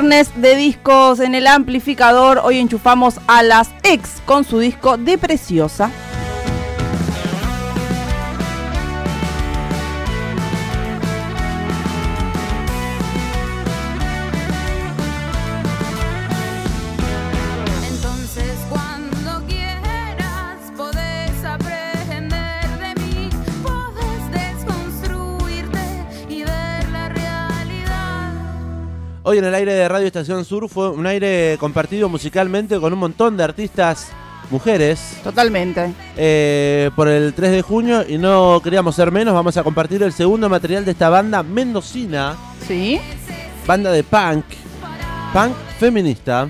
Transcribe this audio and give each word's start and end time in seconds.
De 0.00 0.56
discos 0.56 1.20
en 1.20 1.34
el 1.34 1.46
amplificador. 1.46 2.40
Hoy 2.42 2.56
enchufamos 2.58 3.20
a 3.26 3.42
las 3.42 3.68
ex 3.82 4.22
con 4.24 4.44
su 4.44 4.58
disco 4.58 4.96
de 4.96 5.18
Preciosa. 5.18 5.90
Hoy 29.30 29.38
en 29.38 29.44
el 29.44 29.54
aire 29.54 29.72
de 29.74 29.88
Radio 29.88 30.08
Estación 30.08 30.44
Sur 30.44 30.68
fue 30.68 30.90
un 30.90 31.06
aire 31.06 31.56
compartido 31.60 32.08
musicalmente 32.08 32.80
con 32.80 32.92
un 32.92 32.98
montón 32.98 33.36
de 33.36 33.44
artistas 33.44 34.08
mujeres. 34.50 35.18
Totalmente. 35.22 35.94
eh, 36.16 36.90
por 36.96 37.06
el 37.06 37.32
3 37.32 37.52
de 37.52 37.62
junio 37.62 38.04
y 38.08 38.18
no 38.18 38.60
queríamos 38.60 38.96
ser 38.96 39.12
menos, 39.12 39.32
vamos 39.32 39.56
a 39.56 39.62
compartir 39.62 40.02
el 40.02 40.12
segundo 40.12 40.48
material 40.48 40.84
de 40.84 40.90
esta 40.90 41.10
banda 41.10 41.44
mendocina, 41.44 42.34
¿Sí? 42.66 43.00
banda 43.68 43.92
de 43.92 44.02
punk, 44.02 44.46
punk 45.32 45.54
feminista. 45.78 46.48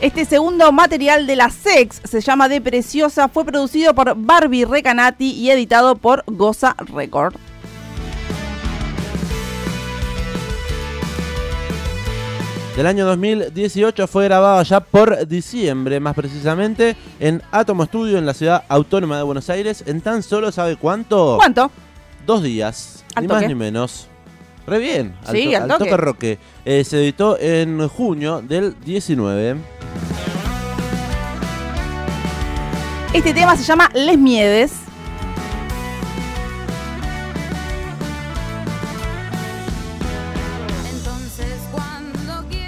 Este 0.00 0.24
segundo 0.24 0.70
material 0.70 1.26
de 1.26 1.34
la 1.34 1.50
Sex 1.50 2.00
se 2.04 2.20
llama 2.20 2.48
De 2.48 2.60
Preciosa, 2.60 3.26
fue 3.26 3.44
producido 3.44 3.94
por 3.94 4.14
Barbie 4.16 4.64
Recanati 4.64 5.32
y 5.32 5.50
editado 5.50 5.96
por 5.96 6.22
Goza 6.28 6.76
Record. 6.94 7.34
Del 12.76 12.86
año 12.86 13.06
2018 13.06 14.06
fue 14.06 14.26
grabado 14.26 14.62
ya 14.62 14.78
por 14.78 15.26
diciembre, 15.26 15.98
más 15.98 16.14
precisamente, 16.14 16.94
en 17.18 17.42
Atomo 17.50 17.84
Studio 17.84 18.18
en 18.18 18.26
la 18.26 18.34
ciudad 18.34 18.62
autónoma 18.68 19.16
de 19.16 19.24
Buenos 19.24 19.50
Aires, 19.50 19.82
en 19.84 20.00
tan 20.00 20.22
solo, 20.22 20.52
¿sabe 20.52 20.76
cuánto? 20.76 21.38
¿Cuánto? 21.38 21.72
Dos 22.24 22.44
días, 22.44 23.04
Al 23.16 23.24
ni 23.24 23.28
más 23.28 23.48
ni 23.48 23.56
menos. 23.56 24.06
Re 24.68 24.78
bien, 24.78 25.14
al, 25.26 25.34
Sí, 25.36 25.50
to- 25.50 25.56
al 25.56 25.62
al 25.70 25.78
toque. 25.78 25.96
roque. 25.96 26.38
Eh, 26.64 26.84
se 26.84 26.98
editó 27.02 27.38
en 27.40 27.88
junio 27.88 28.42
del 28.42 28.74
19. 28.84 29.56
Este 33.14 33.32
tema 33.32 33.56
se 33.56 33.62
llama 33.64 33.90
Les 33.94 34.18
Miedes. 34.18 34.72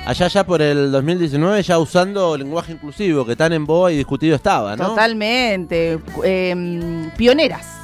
Allá 0.06 0.26
ya 0.26 0.44
por 0.44 0.60
el 0.60 0.90
2019 0.90 1.62
ya 1.62 1.78
usando 1.78 2.36
lenguaje 2.36 2.72
inclusivo, 2.72 3.24
que 3.24 3.36
tan 3.36 3.52
en 3.52 3.64
boa 3.64 3.92
y 3.92 3.96
discutido 3.96 4.34
estaba, 4.34 4.74
¿no? 4.74 4.88
Totalmente. 4.88 5.98
eh, 6.24 7.10
pioneras. 7.16 7.79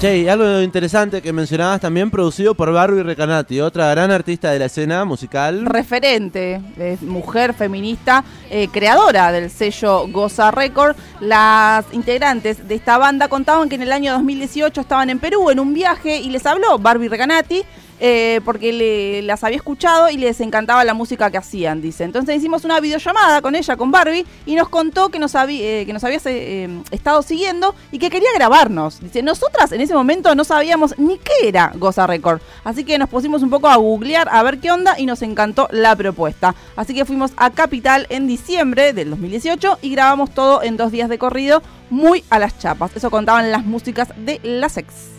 Che, 0.00 0.16
y 0.16 0.28
algo 0.28 0.60
interesante 0.60 1.20
que 1.20 1.32
mencionabas 1.32 1.80
también, 1.80 2.08
producido 2.08 2.54
por 2.54 2.72
Barbie 2.72 3.02
Recanati, 3.02 3.60
otra 3.60 3.90
gran 3.90 4.12
artista 4.12 4.52
de 4.52 4.60
la 4.60 4.66
escena 4.66 5.04
musical. 5.04 5.66
referente, 5.66 6.60
es 6.78 7.02
mujer 7.02 7.52
feminista, 7.52 8.22
eh, 8.48 8.68
creadora 8.68 9.32
del 9.32 9.50
sello 9.50 10.06
Goza 10.06 10.52
Record. 10.52 10.94
Las 11.18 11.84
integrantes 11.90 12.68
de 12.68 12.76
esta 12.76 12.96
banda 12.96 13.26
contaban 13.26 13.68
que 13.68 13.74
en 13.74 13.82
el 13.82 13.90
año 13.90 14.12
2018 14.12 14.82
estaban 14.82 15.10
en 15.10 15.18
Perú 15.18 15.50
en 15.50 15.58
un 15.58 15.74
viaje 15.74 16.20
y 16.20 16.30
les 16.30 16.46
habló 16.46 16.78
Barbie 16.78 17.08
Recanati. 17.08 17.64
Eh, 18.00 18.40
porque 18.44 19.22
las 19.24 19.44
había 19.44 19.56
escuchado 19.56 20.10
y 20.10 20.16
les 20.16 20.40
encantaba 20.40 20.84
la 20.84 20.94
música 20.94 21.30
que 21.30 21.38
hacían, 21.38 21.82
dice. 21.82 22.04
Entonces 22.04 22.36
hicimos 22.36 22.64
una 22.64 22.80
videollamada 22.80 23.42
con 23.42 23.54
ella, 23.54 23.76
con 23.76 23.90
Barbie, 23.90 24.26
y 24.46 24.54
nos 24.54 24.68
contó 24.68 25.08
que 25.08 25.18
nos, 25.18 25.34
eh, 25.34 25.84
que 25.86 25.92
nos 25.92 26.04
había 26.04 26.18
eh, 26.24 26.68
estado 26.90 27.22
siguiendo 27.22 27.74
y 27.90 27.98
que 27.98 28.10
quería 28.10 28.28
grabarnos. 28.34 29.00
Dice, 29.00 29.22
nosotras 29.22 29.72
en 29.72 29.80
ese 29.80 29.94
momento 29.94 30.34
no 30.34 30.44
sabíamos 30.44 30.98
ni 30.98 31.18
qué 31.18 31.48
era 31.48 31.72
Goza 31.74 32.06
Record. 32.06 32.40
Así 32.64 32.84
que 32.84 32.98
nos 32.98 33.08
pusimos 33.08 33.42
un 33.42 33.50
poco 33.50 33.68
a 33.68 33.76
googlear 33.76 34.28
a 34.30 34.42
ver 34.42 34.58
qué 34.58 34.70
onda 34.70 34.98
y 34.98 35.06
nos 35.06 35.22
encantó 35.22 35.68
la 35.70 35.96
propuesta. 35.96 36.54
Así 36.76 36.94
que 36.94 37.04
fuimos 37.04 37.32
a 37.36 37.50
Capital 37.50 38.06
en 38.10 38.26
diciembre 38.26 38.92
del 38.92 39.10
2018 39.10 39.78
y 39.82 39.90
grabamos 39.90 40.30
todo 40.30 40.62
en 40.62 40.76
dos 40.76 40.92
días 40.92 41.08
de 41.08 41.18
corrido, 41.18 41.62
muy 41.90 42.24
a 42.30 42.38
las 42.38 42.58
chapas. 42.58 42.94
Eso 42.94 43.10
contaban 43.10 43.50
las 43.50 43.64
músicas 43.64 44.08
de 44.16 44.40
la 44.42 44.68
Sex. 44.68 45.17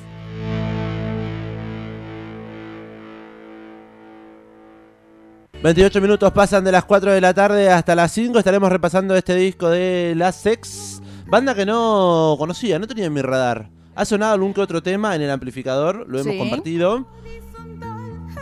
28 5.61 5.99
minutos 6.01 6.31
pasan 6.31 6.63
de 6.63 6.71
las 6.71 6.85
4 6.85 7.11
de 7.11 7.21
la 7.21 7.33
tarde 7.33 7.69
hasta 7.69 7.93
las 7.95 8.11
5. 8.13 8.39
Estaremos 8.39 8.69
repasando 8.71 9.15
este 9.15 9.35
disco 9.35 9.69
de 9.69 10.13
La 10.15 10.31
Sex. 10.31 11.01
Banda 11.25 11.53
que 11.53 11.65
no 11.65 12.35
conocía, 12.39 12.79
no 12.79 12.87
tenía 12.87 13.05
en 13.05 13.13
mi 13.13 13.21
radar. 13.21 13.69
Ha 13.95 14.05
sonado 14.05 14.33
algún 14.33 14.53
que 14.53 14.61
otro 14.61 14.81
tema 14.81 15.15
en 15.15 15.21
el 15.21 15.29
amplificador, 15.29 16.05
lo 16.07 16.19
hemos 16.19 16.31
Sí. 16.33 16.39
compartido. 16.39 17.05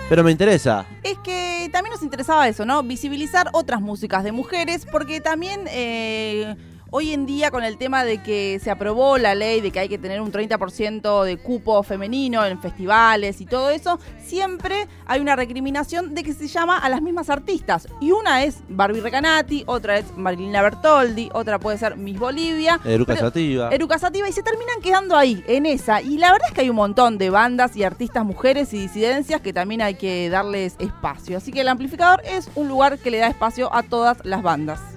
Pero 0.10 0.24
me 0.24 0.32
interesa. 0.32 0.86
Es 1.04 1.18
que 1.20 1.70
también 1.74 1.92
nos 1.94 2.04
interesaba 2.04 2.48
eso, 2.48 2.66
¿no? 2.66 2.82
Visibilizar 2.84 3.50
otras 3.52 3.82
músicas 3.82 4.24
de 4.24 4.32
mujeres, 4.32 4.86
porque 4.90 5.20
también 5.20 5.62
eh, 5.70 6.56
hoy 6.92 7.14
en 7.14 7.26
día 7.26 7.52
con 7.52 7.64
el 7.64 7.78
tema 7.78 8.04
de 8.04 8.22
que 8.22 8.60
se 8.64 8.72
aprobó 8.72 9.18
la 9.18 9.36
ley 9.36 9.62
de 9.62 9.72
que 9.72 9.80
hay 9.80 9.90
que 9.90 9.98
tener 9.98 10.22
un 10.22 10.32
30% 10.32 11.24
de 11.24 11.38
cupo 11.38 11.84
femenino 11.84 12.46
en 12.46 12.60
festivales 12.60 13.42
y 13.42 13.46
todo 13.46 13.70
eso, 13.70 14.00
siempre 14.24 14.88
hay 15.06 15.22
una 15.22 15.36
recriminación 15.36 16.14
de 16.14 16.24
que 16.24 16.34
se 16.34 16.48
llama 16.48 16.78
a 16.78 16.90
las 16.90 17.02
mismas 17.02 17.30
artistas. 17.30 17.88
Y 18.00 18.12
una 18.12 18.44
es 18.44 18.60
Barbie 18.70 19.02
Recanati, 19.02 19.64
otra 19.66 19.98
es 19.98 20.16
Marilina 20.16 20.62
Bertoldi, 20.62 21.30
otra 21.34 21.60
puede 21.60 21.78
ser 21.78 21.98
Miss 21.98 22.20
Bolivia. 22.20 22.80
Eruca 22.86 23.16
Sativa. 23.16 23.70
Eruca 23.70 24.00
Sativa 24.00 24.28
y 24.28 24.32
se 24.32 24.44
terminan 24.44 24.82
quedando 24.82 25.16
ahí, 25.16 25.44
en 25.48 25.66
esa. 25.66 26.02
Y 26.02 26.18
la 26.18 26.32
verdad 26.32 26.48
es 26.50 26.54
que 26.54 26.62
hay 26.62 26.70
un 26.70 26.76
montón 26.76 27.18
de 27.18 27.30
bandas 27.30 27.76
y 27.76 27.84
artistas 27.84 28.26
mujeres 28.26 28.74
y 28.74 28.80
disidencias 28.80 29.42
que 29.42 29.54
también 29.54 29.82
hay 29.82 29.96
que 29.96 30.30
darles 30.30 30.76
espacio. 30.80 31.38
Así 31.38 31.52
que 31.52 31.62
el 31.62 31.68
amplificador 31.68 32.22
es 32.26 32.50
un 32.56 32.68
lugar 32.68 32.98
que 32.98 33.12
le 33.12 33.18
da 33.18 33.28
espacio 33.28 33.74
a 33.74 33.84
todas 33.84 34.18
las 34.24 34.42
bandas. 34.42 34.97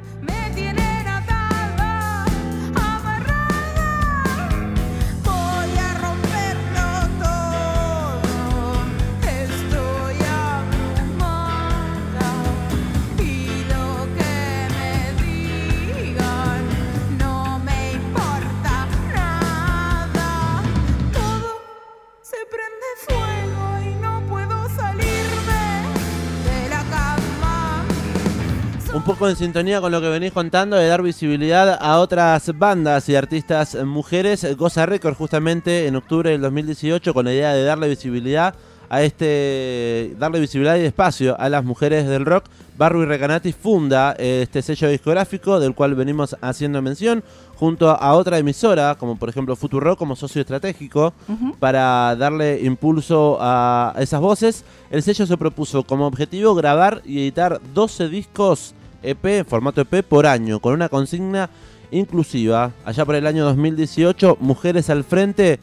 Un 28.92 29.02
poco 29.04 29.28
en 29.28 29.36
sintonía 29.36 29.80
con 29.80 29.92
lo 29.92 30.00
que 30.00 30.08
venís 30.08 30.32
contando 30.32 30.76
de 30.76 30.88
dar 30.88 31.00
visibilidad 31.00 31.78
a 31.80 32.00
otras 32.00 32.58
bandas 32.58 33.08
y 33.08 33.14
artistas 33.14 33.76
mujeres. 33.84 34.56
Goza 34.56 34.84
Record 34.84 35.14
justamente 35.14 35.86
en 35.86 35.94
octubre 35.94 36.30
del 36.30 36.40
2018 36.40 37.14
con 37.14 37.24
la 37.24 37.32
idea 37.32 37.54
de 37.54 37.62
darle 37.62 37.88
visibilidad 37.88 38.56
a 38.88 39.02
este 39.04 40.16
darle 40.18 40.40
visibilidad 40.40 40.76
y 40.76 40.80
espacio 40.80 41.40
a 41.40 41.48
las 41.48 41.64
mujeres 41.64 42.08
del 42.08 42.26
rock. 42.26 42.46
Barbie 42.76 43.06
Recanati 43.06 43.52
funda 43.52 44.16
eh, 44.18 44.40
este 44.42 44.60
sello 44.60 44.88
discográfico 44.88 45.60
del 45.60 45.76
cual 45.76 45.94
venimos 45.94 46.36
haciendo 46.40 46.82
mención 46.82 47.22
junto 47.54 47.90
a 47.90 48.14
otra 48.14 48.38
emisora 48.38 48.96
como 48.96 49.16
por 49.16 49.28
ejemplo 49.28 49.54
Futuro 49.54 49.96
como 49.96 50.16
socio 50.16 50.40
estratégico 50.40 51.14
para 51.60 52.16
darle 52.16 52.60
impulso 52.62 53.38
a 53.40 53.94
esas 53.98 54.20
voces. 54.20 54.64
El 54.90 55.04
sello 55.04 55.26
se 55.26 55.36
propuso 55.36 55.84
como 55.84 56.08
objetivo 56.08 56.56
grabar 56.56 57.02
y 57.04 57.20
editar 57.20 57.60
12 57.72 58.08
discos 58.08 58.74
EP, 59.02 59.24
en 59.24 59.46
formato 59.46 59.80
EP 59.80 60.02
por 60.02 60.26
año, 60.26 60.60
con 60.60 60.74
una 60.74 60.88
consigna 60.88 61.50
inclusiva. 61.90 62.72
Allá 62.84 63.04
por 63.04 63.14
el 63.14 63.26
año 63.26 63.44
2018, 63.44 64.38
Mujeres 64.40 64.90
al 64.90 65.04
Frente, 65.04 65.58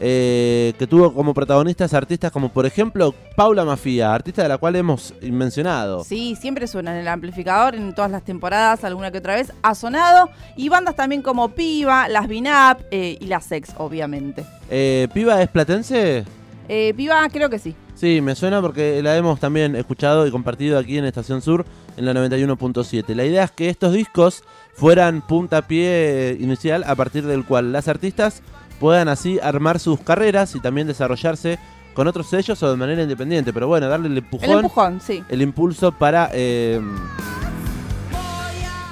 eh, 0.00 0.72
que 0.78 0.86
tuvo 0.86 1.14
como 1.14 1.32
protagonistas 1.32 1.94
artistas 1.94 2.32
como 2.32 2.48
por 2.48 2.66
ejemplo 2.66 3.14
Paula 3.36 3.64
Mafia, 3.64 4.12
artista 4.12 4.42
de 4.42 4.48
la 4.48 4.58
cual 4.58 4.74
hemos 4.74 5.14
mencionado. 5.22 6.02
Sí, 6.02 6.34
siempre 6.34 6.66
suena 6.66 6.92
en 6.92 6.98
el 6.98 7.08
amplificador, 7.08 7.76
en 7.76 7.94
todas 7.94 8.10
las 8.10 8.24
temporadas, 8.24 8.82
alguna 8.82 9.12
que 9.12 9.18
otra 9.18 9.36
vez 9.36 9.52
ha 9.62 9.74
sonado. 9.74 10.28
Y 10.56 10.68
bandas 10.68 10.96
también 10.96 11.22
como 11.22 11.50
Piva, 11.50 12.08
Las 12.08 12.26
Binap 12.26 12.80
eh, 12.90 13.16
y 13.20 13.26
Las 13.26 13.44
Sex, 13.44 13.74
obviamente. 13.78 14.44
Eh, 14.70 15.06
¿Piba 15.14 15.40
es 15.40 15.48
platense? 15.48 16.24
Eh, 16.68 16.94
Piva, 16.96 17.28
creo 17.28 17.48
que 17.48 17.58
sí. 17.58 17.76
Sí, 17.94 18.20
me 18.20 18.34
suena 18.34 18.60
porque 18.60 19.00
la 19.02 19.16
hemos 19.16 19.38
también 19.38 19.76
escuchado 19.76 20.26
y 20.26 20.30
compartido 20.32 20.78
aquí 20.78 20.98
en 20.98 21.04
Estación 21.04 21.40
Sur 21.42 21.64
en 21.96 22.04
la 22.04 22.12
91.7. 22.12 23.14
La 23.14 23.24
idea 23.24 23.44
es 23.44 23.50
que 23.50 23.68
estos 23.68 23.92
discos 23.92 24.44
fueran 24.74 25.20
puntapié 25.22 26.36
inicial 26.40 26.84
a 26.86 26.94
partir 26.94 27.26
del 27.26 27.44
cual 27.44 27.72
las 27.72 27.88
artistas 27.88 28.42
puedan 28.80 29.08
así 29.08 29.38
armar 29.40 29.78
sus 29.78 30.00
carreras 30.00 30.54
y 30.54 30.60
también 30.60 30.86
desarrollarse 30.86 31.58
con 31.94 32.06
otros 32.08 32.26
sellos 32.26 32.62
o 32.62 32.70
de 32.70 32.76
manera 32.76 33.02
independiente. 33.02 33.52
Pero 33.52 33.68
bueno, 33.68 33.88
darle 33.88 34.08
el 34.08 34.18
empujón, 34.18 34.50
El 34.50 34.56
empujón, 34.56 35.00
sí. 35.00 35.22
el 35.28 35.42
impulso 35.42 35.92
para 35.92 36.30
eh, 36.32 36.80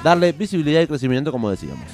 darle 0.03 0.31
visibilidad 0.31 0.81
y 0.81 0.87
crecimiento, 0.87 1.31
como 1.31 1.49
decíamos. 1.49 1.85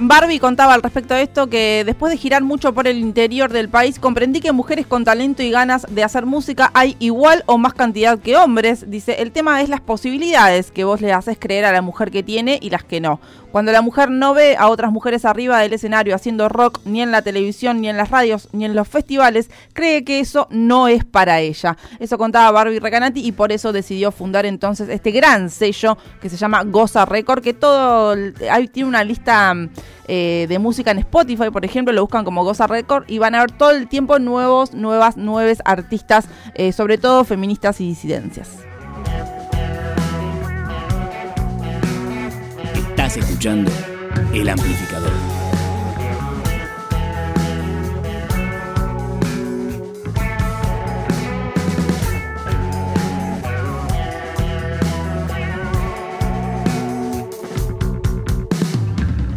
Barbie 0.00 0.38
contaba 0.38 0.74
al 0.74 0.82
respecto 0.82 1.14
de 1.14 1.22
esto 1.22 1.48
que 1.48 1.82
después 1.84 2.12
de 2.12 2.16
girar 2.16 2.42
mucho 2.42 2.72
por 2.72 2.86
el 2.86 2.98
interior 2.98 3.52
del 3.52 3.68
país, 3.68 3.98
comprendí 3.98 4.40
que 4.40 4.52
mujeres 4.52 4.86
con 4.86 5.04
talento 5.04 5.42
y 5.42 5.50
ganas 5.50 5.86
de 5.90 6.04
hacer 6.04 6.24
música 6.24 6.70
hay 6.72 6.96
igual 7.00 7.42
o 7.46 7.58
más 7.58 7.74
cantidad 7.74 8.18
que 8.18 8.36
hombres. 8.36 8.88
Dice, 8.88 9.20
el 9.20 9.32
tema 9.32 9.60
es 9.60 9.68
las 9.68 9.80
posibilidades 9.80 10.70
que 10.70 10.84
vos 10.84 11.00
le 11.00 11.12
haces 11.12 11.36
creer 11.40 11.64
a 11.64 11.72
la 11.72 11.82
mujer 11.82 12.12
que 12.12 12.22
tiene 12.22 12.58
y 12.62 12.70
las 12.70 12.84
que 12.84 13.00
no. 13.00 13.20
Cuando 13.52 13.72
la 13.72 13.80
mujer 13.80 14.10
no 14.10 14.34
ve 14.34 14.56
a 14.58 14.68
otras 14.68 14.92
mujeres 14.92 15.24
arriba 15.24 15.58
del 15.60 15.72
escenario 15.72 16.14
haciendo 16.14 16.48
rock, 16.50 16.80
ni 16.84 17.00
en 17.00 17.10
la 17.10 17.22
televisión, 17.22 17.80
ni 17.80 17.88
en 17.88 17.96
las 17.96 18.10
radios, 18.10 18.48
ni 18.52 18.66
en 18.66 18.74
los 18.74 18.86
festivales, 18.86 19.50
cree 19.72 20.04
que 20.04 20.20
eso 20.20 20.48
no 20.50 20.86
es 20.86 21.04
para 21.04 21.40
ella. 21.40 21.76
Eso 21.98 22.18
contaba 22.18 22.50
Barbie 22.50 22.78
Recanati 22.78 23.26
y 23.26 23.32
por 23.32 23.50
eso 23.50 23.72
decidió 23.72 24.12
fundar 24.12 24.44
entonces 24.44 24.88
este 24.90 25.12
gran 25.12 25.48
sello 25.48 25.96
que 26.20 26.28
se 26.28 26.36
llama 26.36 26.62
Goza 26.64 27.06
Record, 27.06 27.42
que 27.42 27.54
todo, 27.54 28.14
ahí 28.50 28.68
tiene 28.68 28.88
una 28.88 29.02
lista 29.02 29.54
mm, 29.54 29.70
eh, 30.08 30.46
de 30.46 30.58
música 30.58 30.90
en 30.90 30.98
Spotify, 30.98 31.50
por 31.50 31.64
ejemplo, 31.64 31.92
lo 31.94 32.02
buscan 32.02 32.24
como 32.24 32.44
Goza 32.44 32.66
Record 32.66 33.04
y 33.08 33.18
van 33.18 33.34
a 33.34 33.40
ver 33.40 33.52
todo 33.52 33.70
el 33.70 33.88
tiempo 33.88 34.18
nuevos, 34.18 34.74
nuevas, 34.74 35.16
nuevos 35.16 35.58
artistas, 35.64 36.28
eh, 36.54 36.72
sobre 36.72 36.98
todo 36.98 37.24
feministas 37.24 37.80
y 37.80 37.88
disidencias. 37.88 38.67
Estás 43.08 43.24
escuchando 43.24 43.70
El 44.34 44.50
Amplificador. 44.50 45.10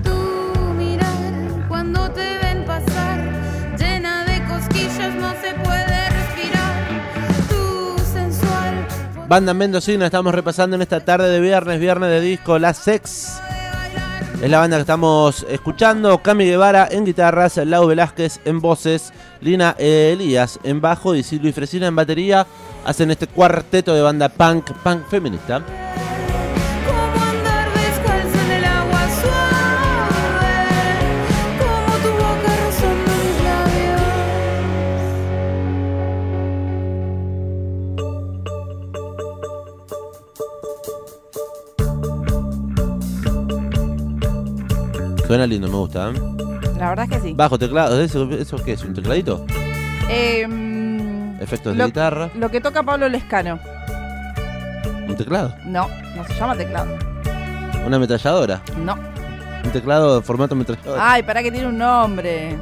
Tu 0.04 0.74
mirar 0.78 1.08
cuando 1.70 2.12
te 2.12 2.40
ven 2.40 2.66
pasar, 2.66 3.20
llena 3.80 4.26
de 4.26 4.44
cosquillas, 4.50 5.16
no 5.16 5.32
se 5.40 5.54
puede 5.64 6.10
respirar. 6.10 7.08
Tu 7.48 8.00
sensual 8.12 8.86
Banda 9.30 9.54
Mendocina, 9.54 10.08
estamos 10.08 10.36
repasando 10.36 10.76
en 10.76 10.82
esta 10.82 11.00
tarde 11.00 11.30
de 11.30 11.40
viernes, 11.40 11.80
viernes 11.80 12.10
de 12.10 12.20
disco, 12.20 12.60
La 12.60 12.74
Sex. 12.74 13.42
Es 14.42 14.50
la 14.50 14.58
banda 14.58 14.78
que 14.78 14.82
estamos 14.82 15.46
escuchando. 15.50 16.18
Cami 16.18 16.46
Guevara 16.46 16.88
en 16.90 17.06
guitarras, 17.06 17.58
Lau 17.58 17.86
Velázquez 17.86 18.40
en 18.44 18.60
voces, 18.60 19.14
Lina 19.40 19.76
Elías 19.78 20.60
en 20.64 20.82
bajo 20.82 21.14
y 21.14 21.22
Silvia 21.22 21.54
Fresina 21.54 21.86
en 21.86 21.96
batería. 21.96 22.48
Hacen 22.84 23.12
este 23.12 23.28
cuarteto 23.28 23.94
de 23.94 24.02
banda 24.02 24.30
punk, 24.30 24.72
punk 24.84 25.08
feminista. 25.10 25.62
Suena 45.32 45.48
lindo, 45.48 45.70
me 45.70 45.76
gusta. 45.78 46.10
¿eh? 46.10 46.14
La 46.78 46.90
verdad 46.90 47.06
es 47.10 47.12
que 47.12 47.20
sí. 47.30 47.34
Bajo 47.34 47.58
teclado, 47.58 48.02
¿eso, 48.02 48.30
¿eso 48.32 48.58
qué 48.58 48.74
es? 48.74 48.84
¿Un 48.84 48.94
tecladito? 48.94 49.46
Eh, 50.10 50.46
Efectos 51.40 51.78
de 51.78 51.86
guitarra. 51.86 52.30
Lo 52.36 52.52
que 52.52 52.60
toca 52.60 52.84
Pablo 52.84 53.08
Lescano. 53.08 53.58
¿Un 55.08 55.16
teclado? 55.16 55.56
No, 55.64 55.88
no 56.18 56.28
se 56.28 56.34
llama 56.34 56.58
teclado. 56.58 56.98
¿Una 57.86 57.96
ametralladora? 57.96 58.62
No. 58.84 58.98
¿Un 59.64 59.72
teclado 59.72 60.20
de 60.20 60.22
formato 60.22 60.54
ametralladora? 60.54 61.14
Ay, 61.14 61.24
para 61.24 61.42
que 61.42 61.50
tiene 61.50 61.68
un 61.68 61.78
nombre. 61.78 62.58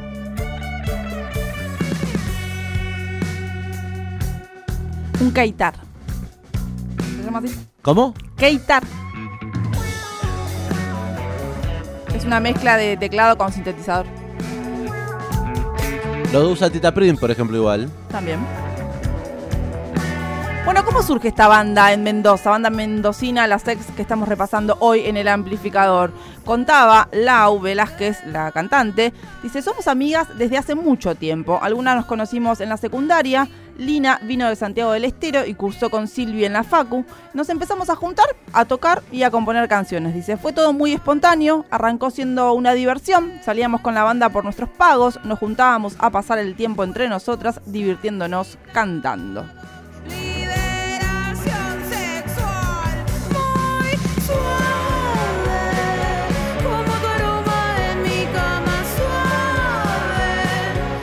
Un 5.19 5.31
keitar. 5.31 5.73
¿Se 7.17 7.23
llama 7.23 7.39
así? 7.39 7.55
¿Cómo? 7.81 8.13
Keitar. 8.37 8.83
Es 12.19 12.25
una 12.25 12.41
mezcla 12.41 12.75
de 12.75 12.97
teclado 12.97 13.37
con 13.37 13.49
sintetizador. 13.53 14.05
Lo 16.33 16.49
usa 16.49 16.69
Tita 16.69 16.93
Prim, 16.93 17.15
por 17.15 17.31
ejemplo, 17.31 17.55
igual. 17.55 17.89
También. 18.11 18.39
Bueno, 20.65 20.83
¿cómo 20.83 21.01
surge 21.01 21.29
esta 21.29 21.47
banda 21.47 21.93
en 21.93 22.03
Mendoza? 22.03 22.49
Banda 22.49 22.69
mendocina, 22.69 23.47
la 23.47 23.57
sex 23.57 23.85
que 23.95 24.01
estamos 24.01 24.27
repasando 24.27 24.75
hoy 24.81 25.05
en 25.05 25.15
el 25.15 25.29
amplificador. 25.29 26.11
Contaba 26.43 27.07
Lau 27.13 27.61
Velázquez, 27.61 28.17
la 28.25 28.51
cantante, 28.51 29.13
dice, 29.41 29.61
somos 29.61 29.87
amigas 29.87 30.27
desde 30.37 30.57
hace 30.57 30.75
mucho 30.75 31.15
tiempo. 31.15 31.57
Algunas 31.61 31.95
nos 31.95 32.05
conocimos 32.05 32.59
en 32.59 32.67
la 32.67 32.75
secundaria. 32.75 33.47
Lina 33.79 34.19
vino 34.23 34.47
de 34.47 34.57
Santiago 34.57 34.91
del 34.91 35.05
Estero 35.05 35.45
y 35.45 35.53
cursó 35.53 35.89
con 35.89 36.07
Silvia 36.07 36.45
en 36.45 36.53
la 36.53 36.63
Facu. 36.63 37.05
Nos 37.33 37.49
empezamos 37.49 37.89
a 37.89 37.95
juntar, 37.95 38.27
a 38.51 38.65
tocar 38.65 39.01
y 39.11 39.23
a 39.23 39.31
componer 39.31 39.67
canciones. 39.69 40.13
Dice, 40.13 40.35
fue 40.35 40.51
todo 40.51 40.73
muy 40.73 40.91
espontáneo, 40.91 41.65
arrancó 41.71 42.11
siendo 42.11 42.53
una 42.53 42.73
diversión. 42.73 43.31
Salíamos 43.41 43.79
con 43.79 43.95
la 43.95 44.03
banda 44.03 44.29
por 44.29 44.43
nuestros 44.43 44.69
pagos, 44.69 45.19
nos 45.23 45.39
juntábamos 45.39 45.95
a 45.99 46.09
pasar 46.09 46.39
el 46.39 46.55
tiempo 46.55 46.83
entre 46.83 47.07
nosotras, 47.07 47.61
divirtiéndonos 47.65 48.57
cantando. 48.73 49.45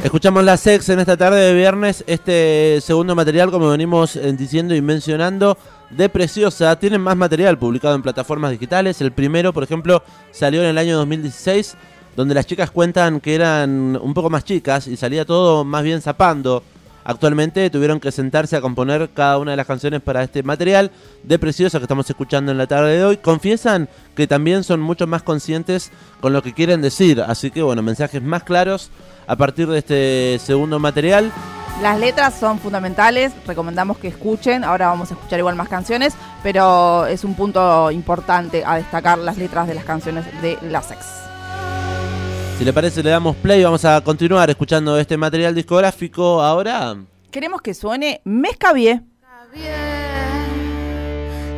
Escuchamos 0.07 0.45
la 0.45 0.57
sex 0.57 0.89
en 0.91 1.01
esta 1.01 1.17
tarde 1.17 1.41
de 1.41 1.53
viernes, 1.53 2.05
este 2.07 2.81
segundo 2.81 3.17
material, 3.17 3.51
como 3.51 3.71
venimos 3.71 4.15
eh, 4.15 4.33
diciendo 4.35 4.73
y 4.73 4.81
mencionando, 4.81 5.59
de 5.91 6.09
Preciosa. 6.09 6.79
Tienen 6.79 7.01
más 7.01 7.17
material 7.17 7.59
publicado 7.59 7.97
en 7.97 8.03
plataformas 8.03 8.53
digitales. 8.53 9.01
El 9.01 9.11
primero, 9.11 9.53
por 9.53 9.65
ejemplo, 9.65 10.05
salió 10.31 10.63
en 10.63 10.69
el 10.69 10.79
año 10.79 10.97
2016, 10.99 11.77
donde 12.15 12.37
las 12.37 12.47
chicas 12.47 12.71
cuentan 12.71 13.19
que 13.19 13.35
eran 13.35 13.99
un 14.01 14.15
poco 14.15 14.31
más 14.31 14.45
chicas 14.45 14.87
y 14.87 14.97
salía 14.97 15.25
todo 15.25 15.65
más 15.65 15.83
bien 15.83 16.01
zapando. 16.01 16.63
Actualmente 17.03 17.69
tuvieron 17.69 17.99
que 17.99 18.13
sentarse 18.13 18.55
a 18.55 18.61
componer 18.61 19.11
cada 19.13 19.39
una 19.39 19.51
de 19.51 19.57
las 19.57 19.67
canciones 19.67 20.03
para 20.03 20.23
este 20.23 20.45
material 20.45 20.93
de 21.25 21.41
Preciosa 21.41 21.79
que 21.79 21.85
estamos 21.85 22.09
escuchando 22.09 22.53
en 22.53 22.59
la 22.59 22.69
tarde 22.69 22.97
de 22.97 23.05
hoy. 23.05 23.17
Confiesan 23.17 23.89
que 24.15 24.29
también 24.29 24.63
son 24.63 24.79
mucho 24.79 25.09
más 25.09 25.25
conscientes 25.25 25.91
con 26.21 26.33
lo 26.33 26.45
que 26.45 26.53
quieren 26.53 26.81
decir. 26.81 27.21
Así 27.23 27.51
que 27.51 27.63
bueno, 27.63 27.83
mensajes 27.83 28.23
más 28.23 28.45
claros 28.45 28.93
a 29.27 29.37
partir 29.37 29.69
de 29.69 29.79
este 29.79 30.39
segundo 30.45 30.79
material. 30.79 31.33
Las 31.83 31.99
letras 31.99 32.35
son 32.39 32.59
fundamentales, 32.59 33.33
recomendamos 33.47 33.99
que 33.99 34.09
escuchen, 34.09 34.65
ahora 34.65 34.89
vamos 34.89 35.11
a 35.11 35.15
escuchar 35.15 35.39
igual 35.39 35.57
más 35.57 35.69
canciones, 35.69 36.15
pero 36.43 37.05
es 37.07 37.23
un 37.23 37.35
punto 37.35 37.91
importante 37.91 38.65
a 38.65 38.77
destacar 38.77 39.19
las 39.19 39.37
letras 39.37 39.69
de 39.69 39.75
las 39.75 39.85
canciones 39.85 40.25
de 40.41 40.59
la 40.63 40.81
sex. 40.81 41.05
Si 42.59 42.65
le 42.65 42.73
parece, 42.73 43.03
le 43.03 43.11
damos 43.11 43.37
play. 43.37 43.63
Vamos 43.63 43.85
a 43.85 44.01
continuar 44.01 44.49
escuchando 44.49 44.99
este 44.99 45.19
material 45.19 45.55
discográfico 45.55 46.41
ahora. 46.41 46.97
Queremos 47.31 47.61
que 47.61 47.75
suene 47.75 48.23
bien, 48.25 49.07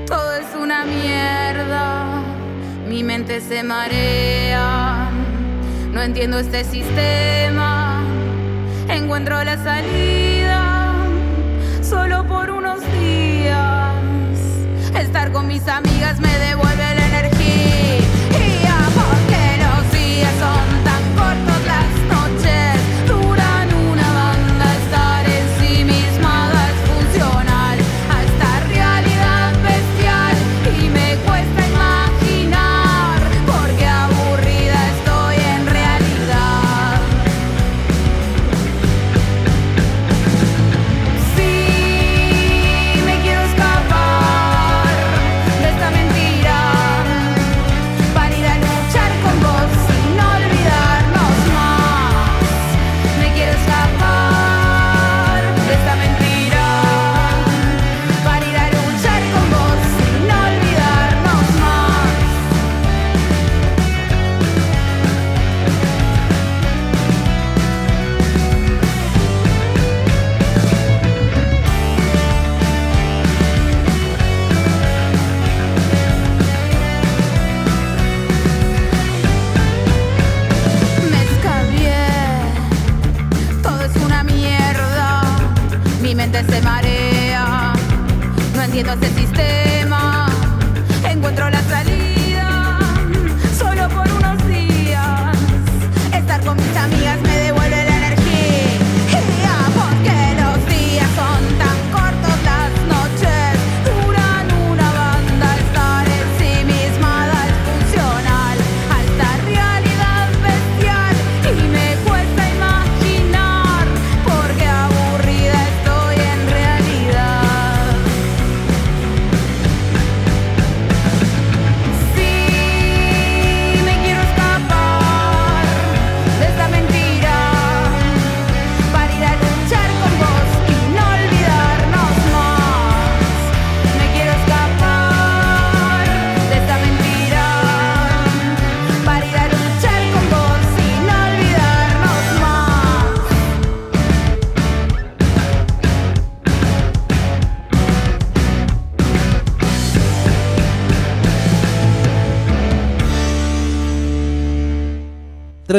todo 0.06 0.34
es 0.34 0.46
una 0.60 0.84
mierda, 0.84 2.22
mi 2.88 3.04
mente 3.04 3.40
se 3.40 3.62
marea, 3.62 4.97
no 5.92 6.02
entiendo 6.02 6.38
este 6.38 6.64
sistema, 6.64 8.02
encuentro 8.88 9.42
la 9.44 9.56
salida 9.56 10.94
solo 11.82 12.26
por 12.26 12.50
unos 12.50 12.80
días, 13.00 13.94
estar 15.00 15.32
con 15.32 15.46
mis 15.46 15.66
amigas 15.66 16.20
me 16.20 16.38
devuelve 16.38 16.77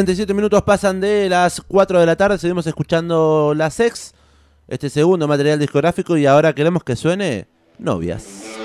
37 0.10 0.34
minutos 0.34 0.63
pasan 0.63 1.00
de 1.00 1.30
las 1.30 1.62
4 1.62 2.00
de 2.00 2.06
la 2.08 2.16
tarde, 2.16 2.39
seguimos 2.39 2.66
escuchando 2.66 3.54
la 3.56 3.70
Sex, 3.70 4.16
este 4.68 4.89
segundo 4.89 5.28
material 5.28 5.60
discográfico 5.60 6.18
y 6.18 6.25
ahora 6.25 6.56
queremos 6.56 6.84
que 6.84 6.96
suene 6.96 7.48
novias. 7.78 8.59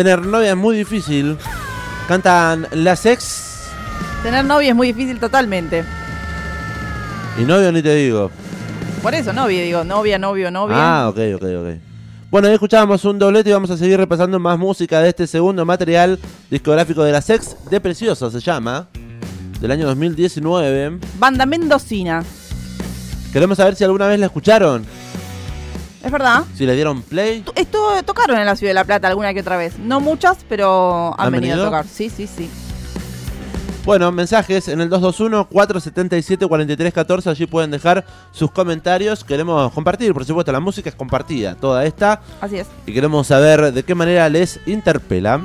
Tener 0.00 0.24
novia 0.24 0.52
es 0.52 0.56
muy 0.56 0.78
difícil. 0.78 1.36
Cantan 2.08 2.66
la 2.72 2.96
Sex 2.96 3.68
Tener 4.22 4.46
novia 4.46 4.70
es 4.70 4.74
muy 4.74 4.86
difícil 4.94 5.20
totalmente. 5.20 5.84
y 7.38 7.42
novio 7.42 7.70
ni 7.70 7.82
te 7.82 7.94
digo. 7.94 8.30
Por 9.02 9.14
eso 9.14 9.34
novia, 9.34 9.62
digo, 9.62 9.84
novia, 9.84 10.18
novio, 10.18 10.50
novia. 10.50 10.74
Ah, 10.78 11.08
ok, 11.10 11.18
ok, 11.34 11.42
ok. 11.42 11.80
Bueno, 12.30 12.48
ahí 12.48 12.54
escuchábamos 12.54 13.04
un 13.04 13.18
doblete 13.18 13.50
y 13.50 13.52
vamos 13.52 13.70
a 13.72 13.76
seguir 13.76 13.98
repasando 13.98 14.38
más 14.38 14.58
música 14.58 15.00
de 15.00 15.10
este 15.10 15.26
segundo 15.26 15.66
material 15.66 16.18
discográfico 16.50 17.04
de 17.04 17.12
la 17.12 17.20
Sex, 17.20 17.54
de 17.70 17.78
Precioso 17.78 18.30
se 18.30 18.40
llama, 18.40 18.88
del 19.60 19.70
año 19.70 19.84
2019. 19.84 20.98
Banda 21.18 21.44
mendocina. 21.44 22.24
Queremos 23.34 23.58
saber 23.58 23.76
si 23.76 23.84
alguna 23.84 24.06
vez 24.06 24.18
la 24.18 24.26
escucharon, 24.26 24.82
Es 26.02 26.10
verdad. 26.10 26.44
si 26.54 26.66
le 26.66 26.74
dieron 26.74 27.02
play. 27.02 27.42
Tu- 27.42 27.52
Esto 27.54 28.02
tocaron 28.04 28.38
en 28.38 28.46
la 28.46 28.56
ciudad 28.56 28.70
de 28.70 28.74
La 28.74 28.84
Plata 28.84 29.08
alguna 29.08 29.32
que 29.34 29.40
otra 29.40 29.56
vez. 29.56 29.78
No 29.78 30.00
muchas, 30.00 30.38
pero 30.48 31.14
han, 31.18 31.26
¿Han 31.26 31.32
venido, 31.32 31.56
venido? 31.56 31.68
a 31.68 31.70
tocar. 31.70 31.86
Sí, 31.86 32.10
sí, 32.10 32.26
sí. 32.26 32.50
Bueno, 33.84 34.12
mensajes 34.12 34.68
en 34.68 34.80
el 34.82 34.90
221-477-4314, 34.90 37.26
allí 37.30 37.46
pueden 37.46 37.70
dejar 37.70 38.04
sus 38.30 38.50
comentarios. 38.50 39.24
Queremos 39.24 39.72
compartir, 39.72 40.12
por 40.12 40.24
supuesto, 40.24 40.52
la 40.52 40.60
música 40.60 40.90
es 40.90 40.94
compartida, 40.94 41.54
toda 41.54 41.84
esta, 41.86 42.20
Así 42.42 42.58
es. 42.58 42.66
y 42.86 42.92
queremos 42.92 43.26
saber 43.26 43.72
de 43.72 43.82
qué 43.82 43.94
manera 43.94 44.28
les 44.28 44.60
interpela. 44.66 45.40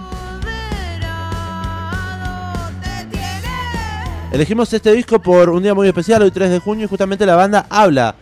Elegimos 4.31 4.72
este 4.74 4.91
disco 4.91 5.20
por 5.20 5.50
un 5.50 5.63
día 5.63 5.74
muy 5.74 5.87
especial, 5.87 6.22
hoy 6.22 6.31
3 6.31 6.50
de 6.51 6.59
junio, 6.59 6.85
y 6.85 6.89
justamente 6.89 7.25
la 7.25 7.35
banda 7.37 7.65
habla 7.70 8.15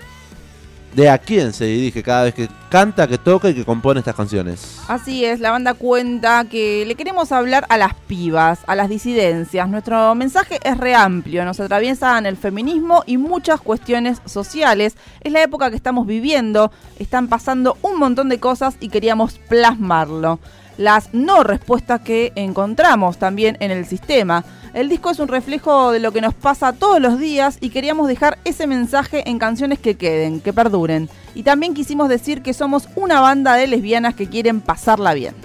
de 0.95 1.09
a 1.09 1.17
quién 1.17 1.53
se 1.53 1.65
dirige 1.65 2.03
cada 2.03 2.23
vez 2.23 2.33
que 2.33 2.49
canta, 2.69 3.07
que 3.07 3.17
toca 3.17 3.49
y 3.49 3.53
que 3.53 3.65
compone 3.65 3.99
estas 3.99 4.15
canciones. 4.15 4.79
Así 4.87 5.25
es, 5.25 5.39
la 5.39 5.51
banda 5.51 5.73
cuenta 5.73 6.45
que 6.45 6.85
le 6.85 6.95
queremos 6.95 7.31
hablar 7.31 7.65
a 7.69 7.77
las 7.77 7.93
pibas, 7.93 8.59
a 8.67 8.75
las 8.75 8.89
disidencias. 8.89 9.69
Nuestro 9.69 10.15
mensaje 10.15 10.59
es 10.63 10.77
re 10.77 10.95
amplio, 10.95 11.45
nos 11.45 11.59
atraviesan 11.59 12.25
el 12.25 12.37
feminismo 12.37 13.03
y 13.05 13.17
muchas 13.17 13.61
cuestiones 13.61 14.21
sociales. 14.25 14.95
Es 15.21 15.31
la 15.31 15.43
época 15.43 15.69
que 15.69 15.75
estamos 15.75 16.07
viviendo, 16.07 16.71
están 16.99 17.27
pasando 17.27 17.77
un 17.81 17.99
montón 17.99 18.29
de 18.29 18.39
cosas 18.39 18.75
y 18.79 18.89
queríamos 18.89 19.39
plasmarlo. 19.49 20.39
Las 20.77 21.13
no 21.13 21.43
respuestas 21.43 22.01
que 22.01 22.31
encontramos 22.35 23.17
también 23.17 23.57
en 23.59 23.69
el 23.69 23.85
sistema. 23.85 24.43
El 24.73 24.89
disco 24.89 25.11
es 25.11 25.19
un 25.19 25.27
reflejo 25.27 25.91
de 25.91 25.99
lo 25.99 26.11
que 26.11 26.19
nos 26.19 26.33
pasa 26.33 26.73
todos 26.73 26.99
los 26.99 27.19
días 27.19 27.59
y 27.61 27.69
queríamos 27.69 28.07
dejar 28.07 28.39
ese 28.43 28.65
mensaje 28.65 29.29
en 29.29 29.37
canciones 29.37 29.77
que 29.77 29.97
queden, 29.97 30.41
que 30.41 30.51
perduren. 30.51 31.09
Y 31.35 31.43
también 31.43 31.75
quisimos 31.75 32.09
decir 32.09 32.41
que 32.41 32.55
somos 32.55 32.89
una 32.95 33.21
banda 33.21 33.53
de 33.53 33.67
lesbianas 33.67 34.15
que 34.15 34.27
quieren 34.27 34.61
pasarla 34.61 35.13
bien. 35.13 35.35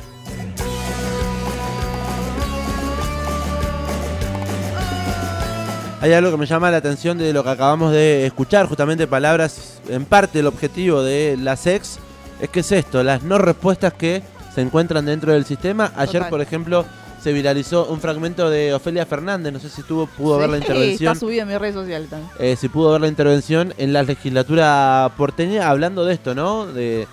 Hay 6.00 6.12
algo 6.14 6.30
que 6.30 6.38
me 6.38 6.46
llama 6.46 6.70
la 6.70 6.78
atención 6.78 7.18
de 7.18 7.34
lo 7.34 7.44
que 7.44 7.50
acabamos 7.50 7.92
de 7.92 8.24
escuchar, 8.24 8.66
justamente 8.66 9.06
palabras, 9.06 9.82
en 9.88 10.06
parte 10.06 10.38
el 10.38 10.46
objetivo 10.46 11.02
de 11.02 11.36
la 11.36 11.56
sex, 11.56 11.98
es 12.40 12.48
que 12.48 12.60
es 12.60 12.72
esto, 12.72 13.02
las 13.02 13.22
no 13.24 13.36
respuestas 13.36 13.92
que 13.92 14.22
se 14.54 14.62
encuentran 14.62 15.04
dentro 15.04 15.34
del 15.34 15.44
sistema. 15.44 15.92
Ayer, 15.96 16.22
Total. 16.22 16.30
por 16.30 16.40
ejemplo, 16.40 16.86
se 17.22 17.32
viralizó 17.32 17.86
un 17.86 18.00
fragmento 18.00 18.48
de 18.48 18.72
Ofelia 18.74 19.04
Fernández, 19.06 19.52
no 19.52 19.58
sé 19.58 19.68
si 19.68 19.82
tuvo, 19.82 20.06
pudo 20.06 20.38
ver 20.38 20.48
la 20.50 20.56
Sí, 20.58 20.62
intervención. 20.62 21.12
Está 21.12 21.20
subido 21.20 21.42
en 21.42 21.48
mis 21.48 21.58
redes 21.58 21.74
sociales 21.74 22.08
también. 22.08 22.30
eh, 22.38 22.56
si 22.56 22.68
pudo 22.68 22.92
ver 22.92 23.00
la 23.00 23.08
intervención 23.08 23.74
en 23.76 23.92
la 23.92 24.02
legislatura 24.02 25.10
porteña 25.16 25.68
hablando 25.68 26.04
de 26.04 26.14
esto, 26.14 26.34
¿no? 26.34 26.66
De, 26.66 27.06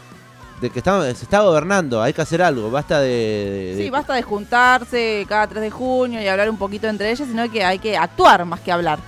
de 0.61 0.69
que 0.69 0.79
está- 0.79 1.01
se 1.13 1.23
está 1.23 1.41
gobernando, 1.41 2.01
hay 2.01 2.13
que 2.13 2.21
hacer 2.21 2.41
algo, 2.41 2.69
basta 2.71 2.99
de... 3.01 3.73
de- 3.75 3.83
Sí, 3.83 3.89
basta 3.89 4.13
de 4.13 4.21
juntarse 4.21 5.25
cada 5.27 5.47
3 5.47 5.61
de 5.63 5.71
junio 5.71 6.21
y 6.21 6.27
hablar 6.27 6.49
un 6.49 6.57
poquito 6.57 6.87
entre 6.87 7.11
ellas, 7.11 7.27
sino 7.27 7.51
que 7.51 7.63
hay 7.65 7.79
que 7.79 7.97
actuar 7.97 8.45
más 8.45 8.59
que 8.61 8.71
hablar. 8.71 8.99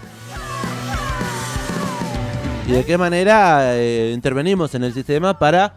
y 2.67 2.71
de 2.71 2.83
qué 2.83 2.97
manera 2.97 3.75
eh, 3.77 4.11
intervenimos 4.13 4.75
en 4.75 4.83
el 4.83 4.93
sistema 4.93 5.37
para 5.39 5.73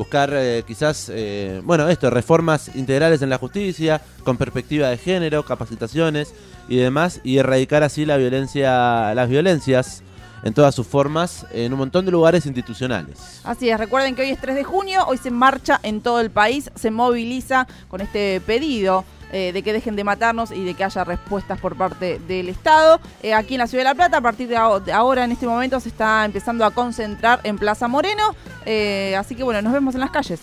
buscar 0.00 0.30
eh, 0.32 0.64
quizás, 0.66 1.10
eh, 1.12 1.60
bueno, 1.62 1.86
esto, 1.90 2.08
reformas 2.08 2.74
integrales 2.74 3.20
en 3.20 3.28
la 3.28 3.36
justicia, 3.36 4.00
con 4.24 4.38
perspectiva 4.38 4.88
de 4.88 4.96
género, 4.96 5.44
capacitaciones 5.44 6.32
y 6.70 6.76
demás, 6.78 7.20
y 7.22 7.36
erradicar 7.36 7.82
así 7.82 8.06
la 8.06 8.16
violencia, 8.16 9.12
las 9.14 9.28
violencias 9.28 10.02
en 10.42 10.54
todas 10.54 10.74
sus 10.74 10.86
formas 10.86 11.44
en 11.52 11.74
un 11.74 11.80
montón 11.80 12.06
de 12.06 12.12
lugares 12.12 12.46
institucionales. 12.46 13.42
Así 13.44 13.68
es, 13.68 13.78
recuerden 13.78 14.14
que 14.14 14.22
hoy 14.22 14.30
es 14.30 14.40
3 14.40 14.56
de 14.56 14.64
junio, 14.64 15.04
hoy 15.06 15.18
se 15.18 15.30
marcha 15.30 15.78
en 15.82 16.00
todo 16.00 16.20
el 16.20 16.30
país, 16.30 16.70
se 16.76 16.90
moviliza 16.90 17.66
con 17.88 18.00
este 18.00 18.40
pedido 18.40 19.04
eh, 19.32 19.52
de 19.52 19.62
que 19.62 19.72
dejen 19.72 19.96
de 19.96 20.04
matarnos 20.04 20.50
y 20.50 20.64
de 20.64 20.74
que 20.74 20.84
haya 20.84 21.04
respuestas 21.04 21.58
por 21.60 21.76
parte 21.76 22.18
del 22.26 22.48
Estado. 22.48 23.00
Eh, 23.22 23.34
aquí 23.34 23.54
en 23.54 23.58
la 23.58 23.66
Ciudad 23.66 23.82
de 23.84 23.90
La 23.90 23.94
Plata, 23.94 24.16
a 24.18 24.20
partir 24.20 24.48
de, 24.48 24.56
aho- 24.56 24.80
de 24.80 24.92
ahora, 24.92 25.24
en 25.24 25.32
este 25.32 25.46
momento, 25.46 25.78
se 25.80 25.88
está 25.88 26.24
empezando 26.24 26.64
a 26.64 26.70
concentrar 26.70 27.40
en 27.44 27.58
Plaza 27.58 27.88
Moreno. 27.88 28.34
Eh, 28.66 29.14
así 29.18 29.34
que 29.34 29.42
bueno, 29.42 29.62
nos 29.62 29.72
vemos 29.72 29.94
en 29.94 30.00
las 30.00 30.10
calles. 30.10 30.40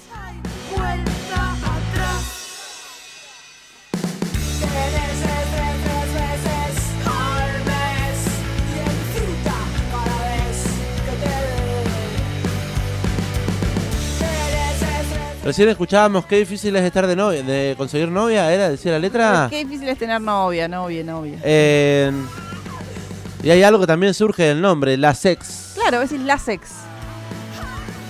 Recién 15.48 15.70
escuchábamos 15.70 16.26
qué 16.26 16.40
difícil 16.40 16.76
es 16.76 16.84
estar 16.84 17.08
de 17.08 17.16
novia, 17.16 17.42
de 17.42 17.74
conseguir 17.78 18.10
novia, 18.10 18.52
¿era? 18.52 18.68
Decía 18.68 18.92
la 18.92 19.00
letra. 19.00 19.48
Qué 19.50 19.64
difícil 19.64 19.88
es 19.88 19.98
tener 19.98 20.20
novia, 20.20 20.68
novia, 20.68 21.06
novia. 21.06 21.40
Eh, 21.42 22.12
y 23.42 23.50
hay 23.50 23.64
algo 23.64 23.80
que 23.80 23.88
también 23.88 24.14
surge 24.14 24.44
del 24.44 24.60
nombre, 24.60 24.98
la 24.98 25.16
sex. 25.16 25.72
Claro, 25.76 26.02
es 26.02 26.12
la 26.12 26.38
sex. 26.38 26.72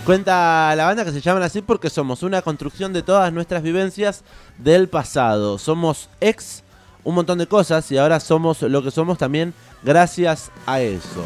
Cuenta 0.03 0.73
la 0.75 0.85
banda 0.85 1.05
que 1.05 1.11
se 1.11 1.21
llaman 1.21 1.43
así 1.43 1.61
porque 1.61 1.91
somos 1.91 2.23
una 2.23 2.41
construcción 2.41 2.91
de 2.91 3.03
todas 3.03 3.31
nuestras 3.31 3.61
vivencias 3.61 4.23
del 4.57 4.89
pasado. 4.89 5.59
Somos 5.59 6.09
ex 6.19 6.63
un 7.03 7.13
montón 7.13 7.37
de 7.37 7.45
cosas 7.45 7.91
y 7.91 7.99
ahora 7.99 8.19
somos 8.19 8.63
lo 8.63 8.81
que 8.81 8.89
somos 8.89 9.19
también 9.19 9.53
gracias 9.83 10.49
a 10.65 10.81
eso. 10.81 11.23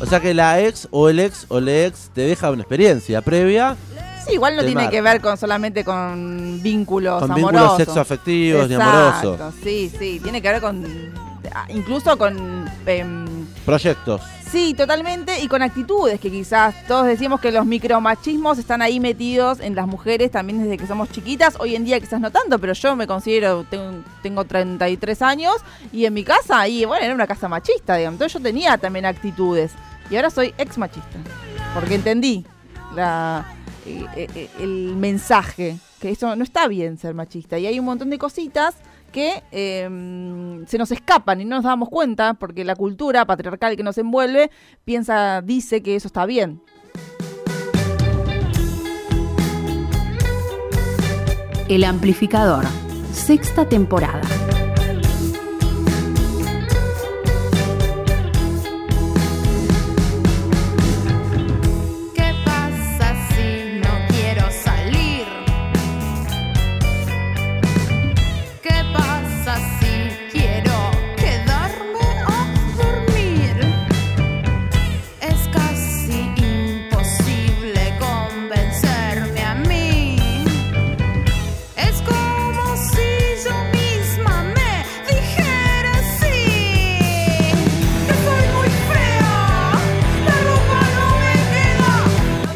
O 0.00 0.04
sea 0.04 0.20
que 0.20 0.34
la 0.34 0.60
ex 0.60 0.86
o 0.90 1.08
el 1.08 1.18
ex 1.18 1.46
o 1.48 1.60
la 1.60 1.86
ex 1.86 2.10
te 2.12 2.20
deja 2.20 2.50
una 2.50 2.60
experiencia 2.60 3.22
previa 3.22 3.74
Sí, 4.26 4.32
igual 4.34 4.56
no 4.56 4.64
tiene 4.64 4.88
que 4.90 5.00
ver 5.00 5.20
con 5.20 5.36
solamente 5.36 5.84
con 5.84 6.60
vínculos 6.62 7.20
con 7.20 7.30
amorosos. 7.32 7.52
vínculos 7.52 7.76
sexoafectivos 7.76 8.68
ni 8.68 8.74
Exacto, 8.74 9.28
amorosos. 9.34 9.54
Sí, 9.62 9.92
sí, 9.98 10.20
tiene 10.22 10.40
que 10.40 10.48
ver 10.52 10.60
con 10.60 10.84
incluso 11.68 12.16
con 12.18 12.64
em, 12.86 13.46
Proyectos. 13.64 14.20
sí, 14.50 14.74
totalmente 14.74 15.40
y 15.40 15.46
con 15.46 15.62
actitudes 15.62 16.18
que 16.18 16.30
quizás 16.30 16.74
todos 16.88 17.06
decimos 17.06 17.38
que 17.40 17.52
los 17.52 17.66
micromachismos 17.66 18.58
están 18.58 18.82
ahí 18.82 18.98
metidos 18.98 19.60
en 19.60 19.74
las 19.74 19.86
mujeres 19.86 20.30
también 20.30 20.62
desde 20.62 20.78
que 20.78 20.86
somos 20.86 21.10
chiquitas. 21.10 21.56
Hoy 21.60 21.76
en 21.76 21.84
día 21.84 22.00
quizás 22.00 22.20
no 22.20 22.30
tanto, 22.30 22.58
pero 22.58 22.72
yo 22.72 22.96
me 22.96 23.06
considero 23.06 23.64
tengo, 23.70 24.02
tengo 24.22 24.44
33 24.44 25.22
años 25.22 25.54
y 25.92 26.06
en 26.06 26.14
mi 26.14 26.24
casa 26.24 26.60
ahí, 26.60 26.84
bueno, 26.84 27.04
era 27.04 27.14
una 27.14 27.26
casa 27.26 27.48
machista, 27.48 27.96
digamos. 27.96 28.14
Entonces 28.14 28.32
yo 28.34 28.42
tenía 28.42 28.78
también 28.78 29.04
actitudes 29.06 29.72
y 30.10 30.16
ahora 30.16 30.30
soy 30.30 30.54
ex 30.58 30.78
machista 30.78 31.18
porque 31.74 31.94
entendí 31.96 32.44
la 32.94 33.46
eh, 33.86 34.06
eh, 34.16 34.48
el 34.60 34.96
mensaje 34.96 35.78
que 36.00 36.10
eso 36.10 36.34
no 36.36 36.44
está 36.44 36.68
bien 36.68 36.96
ser 36.96 37.14
machista 37.14 37.58
y 37.58 37.66
hay 37.66 37.78
un 37.78 37.84
montón 37.84 38.10
de 38.10 38.18
cositas 38.18 38.74
que 39.12 39.42
eh, 39.52 40.64
se 40.66 40.78
nos 40.78 40.90
escapan 40.90 41.40
y 41.40 41.44
no 41.44 41.56
nos 41.56 41.64
damos 41.64 41.88
cuenta 41.88 42.34
porque 42.34 42.64
la 42.64 42.74
cultura 42.74 43.24
patriarcal 43.26 43.76
que 43.76 43.82
nos 43.82 43.96
envuelve 43.96 44.50
piensa, 44.84 45.40
dice 45.40 45.82
que 45.82 45.96
eso 45.96 46.08
está 46.08 46.26
bien. 46.26 46.60
El 51.68 51.84
amplificador. 51.84 52.64
Sexta 53.12 53.68
temporada. 53.68 54.20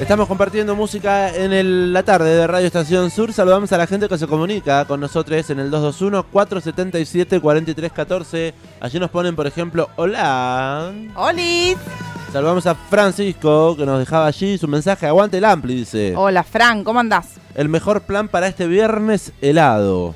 Estamos 0.09 0.27
compartiendo 0.27 0.75
música 0.75 1.37
en 1.37 1.53
el- 1.53 1.93
la 1.93 2.03
tarde 2.03 2.35
de 2.35 2.47
Radio 2.47 2.67
Estación 2.67 3.11
Sur. 3.11 3.31
Saludamos 3.31 3.71
a 3.73 3.77
la 3.77 3.87
gente 3.87 4.09
que 4.09 4.17
se 4.17 4.27
comunica 4.27 4.87
con 4.87 5.01
nosotros 5.01 5.51
en 5.51 5.61
el 5.61 5.71
221-477-4314. 5.71 8.55
Allí 8.81 8.99
nos 8.99 9.11
ponen, 9.11 9.37
por 9.37 9.47
ejemplo, 9.47 9.91
hola. 9.97 10.91
¡Oli! 11.15 11.77
Saludamos 12.33 12.67
a 12.67 12.75
Francisco 12.75 13.77
que 13.77 13.85
nos 13.85 13.99
dejaba 13.99 14.29
allí 14.29 14.57
su 14.57 14.67
mensaje. 14.67 15.07
Aguante 15.07 15.37
el 15.37 15.45
ampli, 15.45 15.75
dice. 15.75 16.15
Hola, 16.17 16.43
Fran, 16.43 16.85
¿cómo 16.85 17.01
andás? 17.01 17.35
El 17.55 17.69
mejor 17.69 18.01
plan 18.01 18.29
para 18.29 18.49
este 18.49 18.67
viernes, 18.67 19.33
helado. 19.43 20.15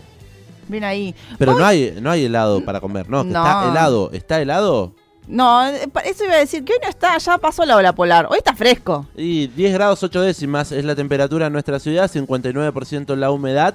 Bien 0.69 0.85
ahí. 0.85 1.15
Pero 1.37 1.59
no 1.59 1.67
hay, 1.67 1.99
no 2.01 2.11
hay 2.11 2.25
helado 2.25 2.65
para 2.65 2.81
comer, 2.81 3.11
no, 3.11 3.25
No. 3.25 3.29
está 3.45 3.69
helado. 3.69 4.09
¿Está 4.15 4.41
helado? 4.41 4.95
No, 5.29 5.67
eh, 5.69 5.89
eso 6.05 6.25
iba 6.25 6.35
a 6.35 6.39
decir 6.39 6.65
que 6.65 6.73
hoy 6.73 6.79
no 6.83 6.89
está, 6.89 7.17
ya 7.19 7.39
pasó 7.39 7.65
la 7.65 7.77
ola 7.77 7.93
polar. 7.95 8.27
Hoy 8.29 8.39
está 8.39 8.55
fresco. 8.55 9.07
Y 9.17 9.47
10 9.49 9.73
grados 9.75 10.03
8 10.03 10.21
décimas 10.21 10.73
es 10.73 10.85
la 10.85 10.95
temperatura 10.95 11.47
en 11.47 11.53
nuestra 11.53 11.79
ciudad, 11.79 12.11
59% 12.11 13.15
la 13.17 13.31
humedad. 13.31 13.75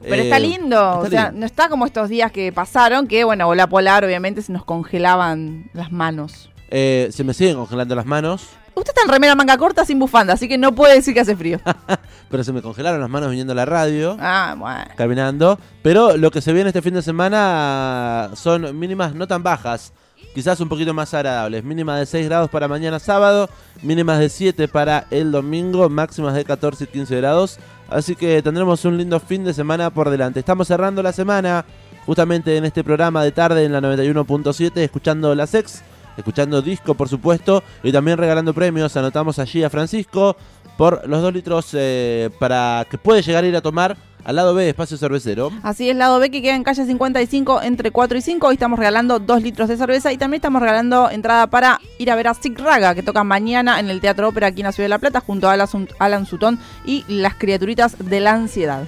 Pero 0.00 0.14
Eh, 0.14 0.24
está 0.24 0.38
lindo, 0.38 0.76
está 0.76 0.98
o 0.98 1.06
sea, 1.10 1.24
lindo. 1.26 1.40
no 1.40 1.46
está 1.46 1.68
como 1.68 1.84
estos 1.84 2.08
días 2.08 2.30
que 2.30 2.52
pasaron, 2.52 3.08
que 3.08 3.24
bueno, 3.24 3.48
ola 3.48 3.66
polar 3.66 4.04
obviamente 4.04 4.42
se 4.42 4.52
nos 4.52 4.64
congelaban 4.64 5.68
las 5.74 5.90
manos. 5.90 6.50
Eh, 6.70 7.08
se 7.10 7.24
me 7.24 7.34
siguen 7.34 7.56
congelando 7.56 7.94
las 7.94 8.06
manos, 8.06 8.48
Usted 8.74 8.90
está 8.90 9.02
en 9.02 9.08
remera 9.08 9.34
manga 9.34 9.58
corta 9.58 9.84
sin 9.84 9.98
bufanda, 9.98 10.34
así 10.34 10.46
que 10.46 10.56
no 10.56 10.72
puede 10.72 10.94
decir 10.94 11.12
que 11.12 11.18
hace 11.18 11.34
frío. 11.34 11.58
pero 12.30 12.44
se 12.44 12.52
me 12.52 12.62
congelaron 12.62 13.00
las 13.00 13.10
manos 13.10 13.28
viniendo 13.30 13.52
a 13.52 13.56
la 13.56 13.64
radio. 13.64 14.16
ah, 14.20 14.54
bueno. 14.56 14.84
caminando. 14.96 15.58
Pero 15.82 16.16
lo 16.16 16.30
que 16.30 16.40
se 16.40 16.52
viene 16.52 16.68
este 16.68 16.80
fin 16.80 16.94
de 16.94 17.02
semana 17.02 18.30
son 18.34 18.78
mínimas 18.78 19.16
no 19.16 19.26
tan 19.26 19.42
bajas, 19.42 19.92
quizás 20.34 20.60
un 20.60 20.68
poquito 20.68 20.94
más 20.94 21.12
agradables. 21.14 21.64
Mínimas 21.64 21.98
de 21.98 22.06
6 22.06 22.26
grados 22.26 22.50
para 22.50 22.68
mañana 22.68 22.98
sábado, 22.98 23.48
mínimas 23.82 24.18
de 24.18 24.28
7 24.28 24.68
para 24.68 25.06
el 25.10 25.32
domingo, 25.32 25.88
máximas 25.88 26.34
de 26.34 26.44
14 26.44 26.84
y 26.84 26.86
15 26.86 27.16
grados. 27.16 27.58
Así 27.88 28.14
que 28.14 28.42
tendremos 28.42 28.84
un 28.84 28.98
lindo 28.98 29.18
fin 29.20 29.44
de 29.44 29.54
semana 29.54 29.90
por 29.90 30.10
delante. 30.10 30.40
Estamos 30.40 30.68
cerrando 30.68 31.02
la 31.02 31.12
semana 31.12 31.64
justamente 32.06 32.56
en 32.56 32.64
este 32.64 32.84
programa 32.84 33.22
de 33.24 33.32
tarde 33.32 33.64
en 33.64 33.72
la 33.72 33.80
91.7, 33.80 34.76
escuchando 34.78 35.34
la 35.34 35.46
sex. 35.46 35.82
Escuchando 36.16 36.60
disco, 36.62 36.94
por 36.94 37.08
supuesto, 37.08 37.62
y 37.84 37.92
también 37.92 38.18
regalando 38.18 38.52
premios. 38.52 38.96
Anotamos 38.96 39.38
allí 39.38 39.62
a 39.62 39.70
Francisco 39.70 40.36
por 40.76 41.08
los 41.08 41.22
2 41.22 41.32
litros 41.32 41.68
eh, 41.74 42.30
para 42.40 42.84
que 42.90 42.98
puede 42.98 43.22
llegar 43.22 43.44
a 43.44 43.46
ir 43.46 43.54
a 43.54 43.60
tomar 43.60 43.96
al 44.24 44.36
lado 44.36 44.54
B 44.54 44.64
de 44.64 44.70
Espacio 44.70 44.96
Cervecero. 44.96 45.50
Así 45.62 45.90
es, 45.90 45.96
lado 45.96 46.18
B 46.18 46.30
que 46.30 46.42
queda 46.42 46.54
en 46.54 46.64
calle 46.64 46.84
55 46.84 47.62
entre 47.62 47.90
4 47.90 48.18
y 48.18 48.20
5. 48.20 48.46
Hoy 48.46 48.54
estamos 48.54 48.78
regalando 48.78 49.18
2 49.18 49.42
litros 49.42 49.68
de 49.68 49.76
cerveza 49.76 50.12
y 50.12 50.18
también 50.18 50.38
estamos 50.38 50.60
regalando 50.60 51.10
entrada 51.10 51.46
para 51.46 51.80
ir 51.98 52.10
a 52.10 52.16
ver 52.16 52.28
a 52.28 52.34
Sig 52.34 52.58
Raga, 52.58 52.94
que 52.94 53.02
toca 53.02 53.24
mañana 53.24 53.80
en 53.80 53.90
el 53.90 54.00
Teatro 54.00 54.28
Ópera 54.28 54.48
aquí 54.48 54.60
en 54.60 54.66
la 54.66 54.72
Ciudad 54.72 54.86
de 54.86 54.90
La 54.90 54.98
Plata, 54.98 55.20
junto 55.20 55.48
a 55.48 55.52
Alan 55.52 55.68
Alan 55.98 56.26
Sutón 56.26 56.58
y 56.84 57.04
las 57.08 57.34
criaturitas 57.34 57.96
de 57.98 58.20
la 58.20 58.32
ansiedad. 58.32 58.84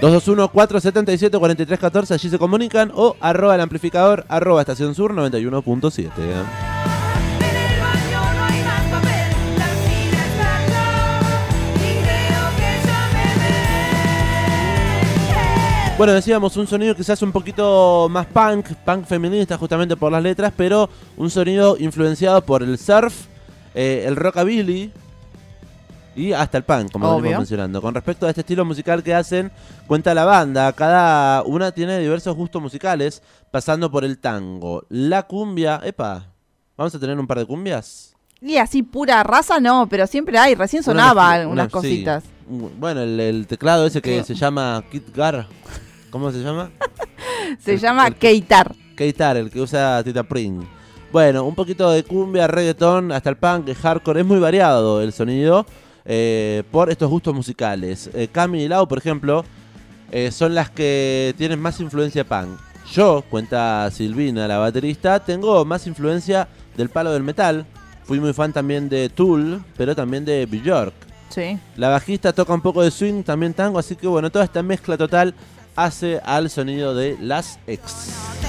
221-477-4314, 0.00 2.12
allí 2.12 2.30
se 2.30 2.38
comunican 2.38 2.92
o 2.94 3.16
arroba 3.20 3.56
el 3.56 3.60
amplificador, 3.60 4.24
arroba 4.28 4.60
estación 4.60 4.94
sur 4.94 5.12
91.7. 5.12 6.10
Bueno, 15.98 16.12
decíamos 16.12 16.56
un 16.56 16.66
sonido 16.68 16.94
quizás 16.94 17.20
un 17.22 17.32
poquito 17.32 18.06
más 18.08 18.26
punk, 18.26 18.68
punk 18.84 19.04
feminista 19.04 19.58
justamente 19.58 19.96
por 19.96 20.12
las 20.12 20.22
letras, 20.22 20.52
pero 20.56 20.88
un 21.16 21.28
sonido 21.28 21.76
influenciado 21.78 22.40
por 22.42 22.62
el 22.62 22.78
surf, 22.78 23.26
eh, 23.74 24.04
el 24.06 24.14
rockabilly 24.14 24.92
y 26.14 26.32
hasta 26.32 26.58
el 26.58 26.62
punk, 26.64 26.92
como 26.92 27.08
Obvio. 27.08 27.22
venimos 27.22 27.40
mencionando. 27.40 27.82
Con 27.82 27.94
respecto 27.94 28.26
a 28.26 28.30
este 28.30 28.42
estilo 28.42 28.64
musical 28.64 29.02
que 29.02 29.12
hacen, 29.12 29.50
cuenta 29.88 30.14
la 30.14 30.24
banda, 30.24 30.72
cada 30.72 31.42
una 31.42 31.72
tiene 31.72 31.98
diversos 31.98 32.36
gustos 32.36 32.62
musicales, 32.62 33.20
pasando 33.50 33.90
por 33.90 34.04
el 34.04 34.18
tango, 34.18 34.84
la 34.90 35.24
cumbia, 35.24 35.80
epa, 35.82 36.26
vamos 36.76 36.94
a 36.94 37.00
tener 37.00 37.18
un 37.18 37.26
par 37.26 37.38
de 37.40 37.46
cumbias. 37.46 38.14
Y 38.40 38.56
así 38.58 38.84
pura 38.84 39.24
raza 39.24 39.58
no, 39.58 39.88
pero 39.88 40.06
siempre 40.06 40.38
hay, 40.38 40.54
recién 40.54 40.84
sonaba 40.84 41.22
Una- 41.24 41.32
algunas 41.32 41.64
una- 41.64 41.70
cositas. 41.72 42.22
sí. 42.22 42.30
Bueno, 42.78 43.02
el, 43.02 43.18
el 43.20 43.46
teclado 43.46 43.84
ese 43.86 44.00
que 44.00 44.18
¿Qué? 44.18 44.24
se 44.24 44.34
llama 44.34 44.82
Kit 44.90 45.14
Gar, 45.14 45.46
¿cómo 46.10 46.30
se 46.30 46.38
llama? 46.42 46.70
Se 47.58 47.74
el- 47.74 47.80
llama 47.80 48.06
el- 48.08 48.14
Keitar. 48.16 48.74
Keitar, 48.96 49.36
el 49.36 49.50
que 49.50 49.60
usa 49.60 50.02
Tita 50.02 50.22
Pring. 50.24 50.62
Bueno, 51.12 51.44
un 51.44 51.54
poquito 51.54 51.90
de 51.90 52.02
cumbia, 52.04 52.46
reggaetón, 52.46 53.12
hasta 53.12 53.30
el 53.30 53.36
punk, 53.36 53.68
el 53.68 53.74
hardcore. 53.76 54.20
Es 54.20 54.26
muy 54.26 54.38
variado 54.38 55.00
el 55.00 55.12
sonido 55.12 55.64
eh, 56.04 56.62
por 56.70 56.90
estos 56.90 57.08
gustos 57.08 57.34
musicales. 57.34 58.10
Eh, 58.12 58.28
Cami 58.30 58.64
y 58.64 58.68
Lau, 58.68 58.86
por 58.88 58.98
ejemplo, 58.98 59.44
eh, 60.10 60.30
son 60.30 60.54
las 60.54 60.70
que 60.70 61.34
tienen 61.38 61.60
más 61.60 61.80
influencia 61.80 62.24
punk. 62.24 62.58
Yo, 62.92 63.22
cuenta 63.30 63.90
Silvina, 63.90 64.48
la 64.48 64.58
baterista, 64.58 65.20
tengo 65.24 65.64
más 65.64 65.86
influencia 65.86 66.48
del 66.76 66.88
palo 66.88 67.12
del 67.12 67.22
metal. 67.22 67.64
Fui 68.04 68.18
muy 68.20 68.32
fan 68.32 68.52
también 68.52 68.88
de 68.88 69.08
Tool, 69.10 69.62
pero 69.76 69.94
también 69.94 70.24
de 70.24 70.46
Björk. 70.46 70.94
Sí. 71.28 71.58
La 71.76 71.90
bajista 71.90 72.32
toca 72.32 72.54
un 72.54 72.62
poco 72.62 72.82
de 72.82 72.90
swing, 72.90 73.22
también 73.22 73.52
tango, 73.54 73.78
así 73.78 73.94
que 73.96 74.06
bueno, 74.06 74.30
toda 74.30 74.44
esta 74.46 74.62
mezcla 74.62 74.96
total 74.96 75.34
hace 75.78 76.20
al 76.24 76.50
sonido 76.50 76.92
de 76.94 77.16
las 77.20 77.60
ex. 77.68 78.47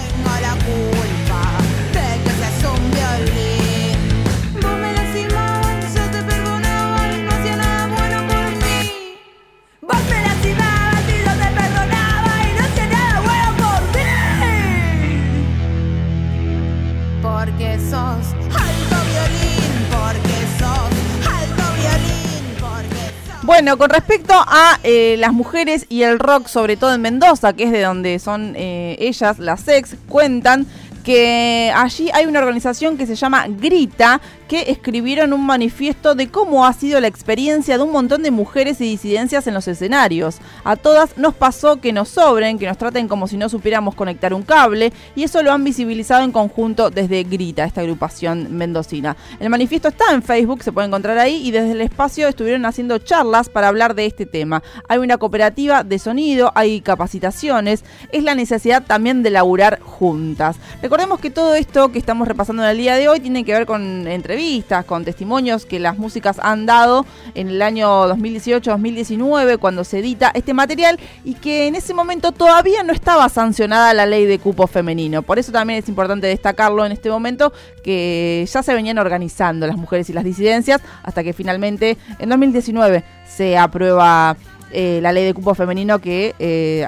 Bueno, 23.50 23.80
con 23.80 23.90
respecto 23.90 24.36
a 24.36 24.80
eh, 24.84 25.16
las 25.18 25.34
mujeres 25.34 25.88
y 25.90 26.04
el 26.04 26.20
rock, 26.20 26.46
sobre 26.46 26.78
todo 26.78 26.94
en 26.94 27.02
Mendoza, 27.02 27.54
que 27.54 27.64
es 27.64 27.72
de 27.72 27.82
donde 27.82 28.20
son 28.20 28.54
eh, 28.56 28.96
ellas, 29.00 29.40
las 29.40 29.68
ex, 29.68 29.96
cuentan 30.08 30.68
que 31.10 31.74
allí 31.76 32.12
hay 32.14 32.28
una 32.28 32.38
organización 32.38 32.96
que 32.96 33.08
se 33.08 33.16
llama 33.16 33.48
Grita, 33.48 34.22
que 34.48 34.70
escribieron 34.70 35.34
un 35.34 35.44
manifiesto 35.44 36.14
de 36.14 36.30
cómo 36.30 36.68
ha 36.68 36.74
sido 36.74 37.00
la 37.00 37.08
experiencia 37.08 37.78
de 37.78 37.84
un 37.84 37.92
montón 37.92 38.22
de 38.22 38.30
mujeres 38.30 38.80
y 38.80 38.84
disidencias 38.84 39.48
en 39.48 39.56
los 39.56 39.68
escenarios. 39.68 40.38
A 40.64 40.76
todas 40.76 41.18
nos 41.18 41.34
pasó 41.34 41.82
que 41.82 41.94
nos 41.94 42.10
sobren, 42.10 42.60
que 42.60 42.68
nos 42.68 42.78
traten 42.78 43.08
como 43.08 43.28
si 43.28 43.38
no 43.38 43.50
supiéramos 43.50 43.96
conectar 43.96 44.36
un 44.36 44.44
cable, 44.44 44.94
y 45.16 45.24
eso 45.24 45.42
lo 45.42 45.52
han 45.52 45.64
visibilizado 45.64 46.24
en 46.24 46.32
conjunto 46.32 46.92
desde 46.92 47.24
Grita, 47.24 47.64
esta 47.64 47.82
agrupación 47.82 48.56
mendocina. 48.56 49.18
El 49.40 49.50
manifiesto 49.50 49.88
está 49.88 50.14
en 50.14 50.22
Facebook, 50.22 50.62
se 50.62 50.72
puede 50.72 50.88
encontrar 50.90 51.18
ahí, 51.18 51.42
y 51.44 51.50
desde 51.50 51.72
el 51.72 51.82
espacio 51.82 52.28
estuvieron 52.28 52.68
haciendo 52.68 53.00
charlas 53.00 53.50
para 53.50 53.68
hablar 53.68 53.96
de 53.96 54.06
este 54.06 54.28
tema. 54.28 54.62
Hay 54.88 55.00
una 55.00 55.18
cooperativa 55.18 55.84
de 55.84 55.98
sonido, 55.98 56.52
hay 56.54 56.82
capacitaciones, 56.82 57.84
es 58.12 58.24
la 58.24 58.36
necesidad 58.36 58.84
también 58.86 59.24
de 59.24 59.32
laburar 59.32 59.80
juntas. 59.80 60.58
Recordemos 61.00 61.22
que 61.22 61.30
todo 61.30 61.56
esto 61.56 61.94
que 61.94 61.98
estamos 61.98 62.28
repasando 62.28 62.62
en 62.62 62.72
el 62.72 62.78
día 62.78 62.98
de 62.98 63.08
hoy 63.08 63.22
tiene 63.22 63.46
que 63.46 63.54
ver 63.54 63.66
con 63.66 64.06
entrevistas, 64.06 64.84
con 64.84 65.06
testimonios 65.06 65.66
que 65.66 65.80
las 65.80 65.98
músicas 65.98 66.40
han 66.44 66.66
dado 66.66 67.06
en 67.36 67.48
el 67.48 67.62
año 67.62 68.10
2018-2019 68.10 69.60
cuando 69.60 69.86
se 69.86 70.00
edita 70.00 70.30
este 70.34 70.54
material 70.54 71.00
y 71.24 71.36
que 71.36 71.68
en 71.68 71.76
ese 71.76 71.94
momento 71.94 72.34
todavía 72.34 72.84
no 72.84 72.92
estaba 72.92 73.30
sancionada 73.30 73.94
la 73.94 74.06
ley 74.06 74.26
de 74.26 74.40
cupo 74.40 74.68
femenino. 74.68 75.22
Por 75.22 75.40
eso 75.40 75.54
también 75.54 75.80
es 75.80 75.88
importante 75.88 76.28
destacarlo 76.28 76.86
en 76.86 76.92
este 76.92 77.10
momento 77.10 77.54
que 77.82 78.46
ya 78.52 78.62
se 78.62 78.74
venían 78.74 78.98
organizando 78.98 79.68
las 79.68 79.78
mujeres 79.78 80.10
y 80.10 80.14
las 80.14 80.26
disidencias 80.26 80.82
hasta 81.04 81.24
que 81.24 81.32
finalmente 81.32 81.98
en 82.20 82.28
2019 82.28 83.06
se 83.26 83.58
aprueba 83.58 84.36
eh, 84.72 85.00
la 85.02 85.12
ley 85.12 85.26
de 85.26 85.34
cupo 85.34 85.54
femenino 85.56 86.00
que 86.00 86.36
eh, 86.40 86.86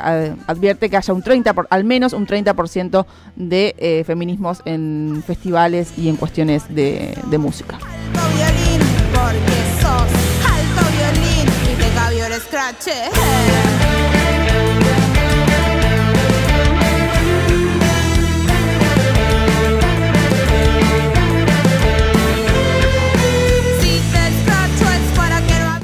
advierte 0.47 0.89
que 0.89 0.97
haya 0.97 1.13
un 1.13 1.21
30 1.21 1.53
por- 1.53 1.67
al 1.69 1.83
menos 1.83 2.13
un 2.13 2.27
30% 2.27 3.05
de 3.35 3.75
eh, 3.77 4.03
feminismos 4.05 4.61
en 4.65 5.23
festivales 5.25 5.93
y 5.97 6.09
en 6.09 6.15
cuestiones 6.15 6.63
de, 6.73 7.15
música. 7.37 7.77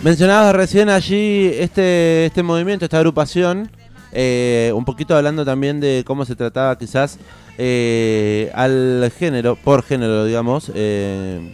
Mencionabas 0.08 0.56
recién 0.56 0.88
allí 0.88 1.52
este, 1.54 2.28
este 2.28 2.42
movimiento, 2.42 2.86
esta 2.86 2.96
agrupación, 2.96 3.70
eh, 4.14 4.72
un 4.74 4.86
poquito 4.86 5.18
hablando 5.18 5.44
también 5.44 5.82
de 5.82 6.06
cómo 6.08 6.24
se 6.24 6.34
trataba 6.34 6.78
quizás 6.78 7.20
eh, 7.58 8.50
al 8.56 9.12
género, 9.20 9.58
por 9.58 9.84
género 9.84 10.24
digamos, 10.24 10.72
eh, 10.74 11.54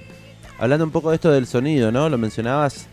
hablando 0.59 0.85
un 0.85 0.91
poco 0.91 1.09
de 1.09 1.15
esto 1.15 1.31
del 1.31 1.47
sonido, 1.47 1.91
¿no? 1.91 2.07
Lo 2.09 2.19
mencionabas 2.19 2.85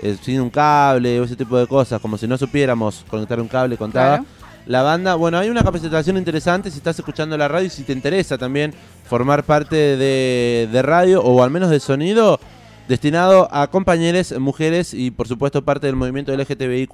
eh, 0.00 0.18
sin 0.20 0.38
un 0.38 0.50
cable 0.50 1.18
o 1.18 1.24
ese 1.24 1.34
tipo 1.34 1.56
de 1.56 1.66
cosas, 1.66 1.98
como 1.98 2.18
si 2.18 2.28
no 2.28 2.36
supiéramos 2.36 3.02
conectar 3.08 3.40
un 3.40 3.48
cable, 3.48 3.78
contaba. 3.78 4.18
Claro. 4.18 4.24
La 4.66 4.82
banda, 4.82 5.14
bueno, 5.14 5.38
hay 5.38 5.48
una 5.48 5.62
capacitación 5.62 6.18
interesante 6.18 6.70
si 6.70 6.76
estás 6.76 6.98
escuchando 6.98 7.38
la 7.38 7.48
radio 7.48 7.68
y 7.68 7.70
si 7.70 7.84
te 7.84 7.94
interesa 7.94 8.36
también 8.36 8.74
formar 9.08 9.44
parte 9.44 9.76
de, 9.76 10.68
de 10.70 10.82
radio 10.82 11.22
o 11.22 11.42
al 11.42 11.50
menos 11.50 11.70
de 11.70 11.80
sonido, 11.80 12.38
destinado 12.88 13.48
a 13.50 13.68
compañeras, 13.68 14.32
mujeres 14.38 14.94
y 14.94 15.10
por 15.10 15.28
supuesto 15.28 15.64
parte 15.64 15.86
del 15.86 15.96
movimiento 15.96 16.36
LGTBIQ+. 16.36 16.92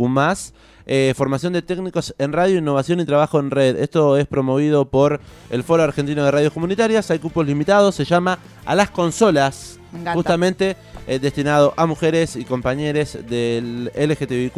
Eh, 0.87 1.15
formación 1.17 1.53
de 1.53 1.63
técnicos 1.63 2.15
en 2.19 2.33
radio, 2.33 2.59
innovación 2.59 3.01
y 3.01 3.05
trabajo 3.05 3.39
en 3.39 3.51
red. 3.51 3.77
Esto 3.77 4.17
es 4.17 4.27
promovido 4.27 4.87
por 4.87 5.21
el 5.51 5.63
Foro 5.63 5.83
Argentino 5.83 6.25
de 6.25 6.31
Radios 6.31 6.53
Comunitarias. 6.53 7.11
Hay 7.11 7.19
cupos 7.19 7.47
limitados, 7.47 7.95
se 7.95 8.05
llama 8.05 8.39
A 8.65 8.75
las 8.75 8.91
Consolas. 8.91 9.79
Justamente 10.15 10.77
eh, 11.07 11.19
destinado 11.19 11.75
a 11.77 11.85
mujeres 11.85 12.37
y 12.37 12.45
compañeros 12.45 13.19
del 13.29 13.91
LGTBIQ+, 13.95 14.57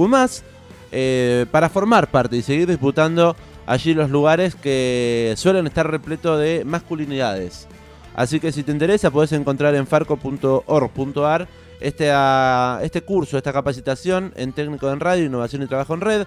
eh, 0.92 1.47
para 1.51 1.68
formar 1.68 2.11
parte 2.11 2.37
y 2.37 2.42
seguir 2.42 2.68
disputando 2.68 3.35
allí 3.66 3.94
los 3.94 4.11
lugares 4.11 4.55
que 4.55 5.35
suelen 5.37 5.66
estar 5.66 5.90
repletos 5.90 6.38
de 6.38 6.64
masculinidades. 6.64 7.66
Así 8.14 8.40
que 8.40 8.53
si 8.53 8.62
te 8.62 8.72
interesa, 8.72 9.11
puedes 9.11 9.33
encontrar 9.33 9.74
en 9.74 9.87
farco.org.ar 9.87 11.48
este, 11.81 12.11
ah, 12.12 12.79
este 12.83 13.03
curso, 13.03 13.37
esta 13.37 13.53
capacitación 13.53 14.33
en 14.37 14.53
técnico 14.53 14.90
en 14.90 15.00
radio, 15.00 15.24
innovación 15.24 15.62
y 15.62 15.66
trabajo 15.66 15.94
en 15.94 16.00
red. 16.00 16.27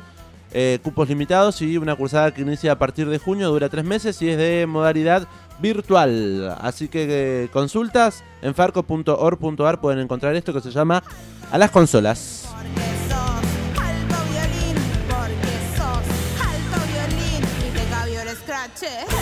eh, 0.54 0.80
cupos 0.82 1.10
limitados 1.10 1.62
y 1.62 1.78
una 1.78 1.95
cursada 1.95 2.34
que 2.34 2.41
inicia 2.41 2.71
a 2.71 2.80
partir 2.80 3.08
de 3.10 3.19
junio, 3.19 3.50
dura 3.50 3.69
tres 3.69 3.84
meses 3.84 4.21
y 4.21 4.30
es 4.30 4.38
de 4.38 4.65
modalidad 4.67 5.28
virtual. 5.60 6.56
Así 6.62 6.88
que 6.88 7.43
eh, 7.43 7.50
consultas 7.52 8.23
en 8.41 8.56
farco.org.ar 8.56 9.82
pueden 9.82 10.00
encontrar 10.00 10.36
esto 10.36 10.54
que 10.54 10.62
se 10.62 10.71
llama 10.71 11.04
A 11.52 11.58
las 11.58 11.71
consolas. 11.71 12.47
Porque 12.54 12.82
sos 13.10 13.43
alto 13.78 14.17
violín, 14.32 14.76
porque 15.10 15.54
sos 15.76 16.06
alto 16.41 16.80
violín 16.91 17.43
y 17.65 19.16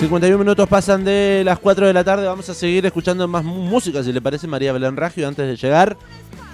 51 0.00 0.38
minutos 0.38 0.66
pasan 0.66 1.04
de 1.04 1.42
las 1.44 1.58
4 1.58 1.86
de 1.86 1.92
la 1.92 2.02
tarde. 2.02 2.26
Vamos 2.26 2.48
a 2.48 2.54
seguir 2.54 2.86
escuchando 2.86 3.28
más 3.28 3.44
música, 3.44 4.02
si 4.02 4.14
le 4.14 4.22
parece, 4.22 4.46
María 4.46 4.72
Belén 4.72 4.96
Raggio, 4.96 5.28
antes 5.28 5.46
de 5.46 5.56
llegar 5.56 5.94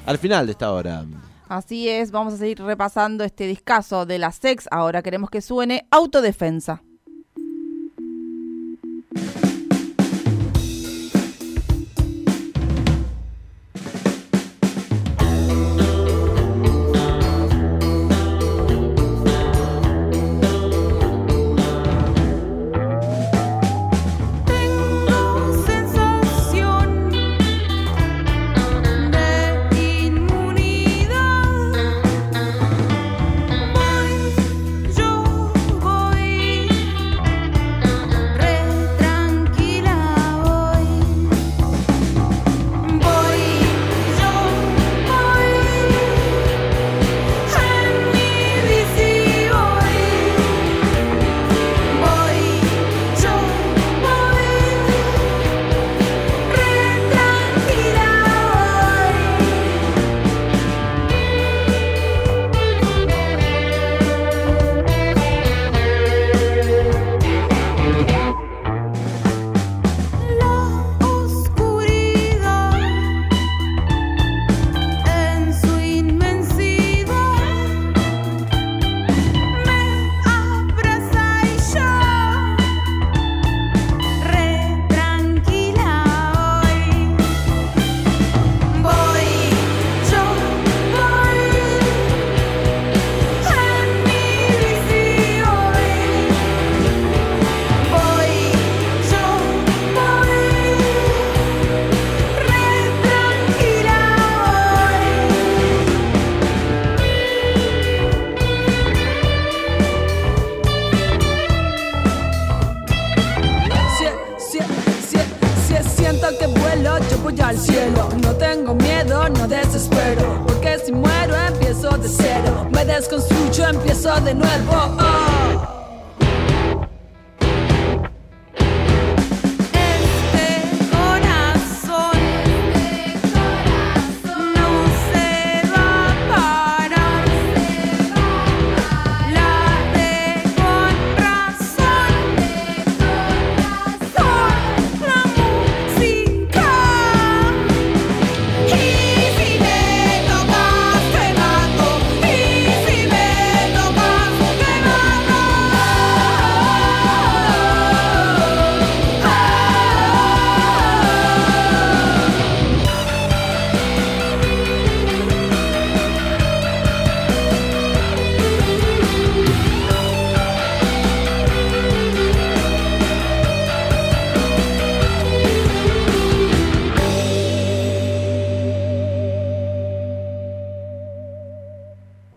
al 0.05 0.19
final 0.19 0.47
de 0.47 0.53
esta 0.53 0.73
hora. 0.73 1.05
Así 1.49 1.89
es, 1.89 2.11
vamos 2.11 2.35
a 2.35 2.39
seguir 2.39 2.61
repasando 2.61 3.23
este 3.23 3.47
discazo 3.47 4.05
de 4.05 4.19
la 4.19 4.33
sex. 4.33 4.67
Ahora 4.73 5.01
queremos 5.01 5.31
que 5.31 5.41
suene 5.41 5.87
autodefensa. 5.93 6.83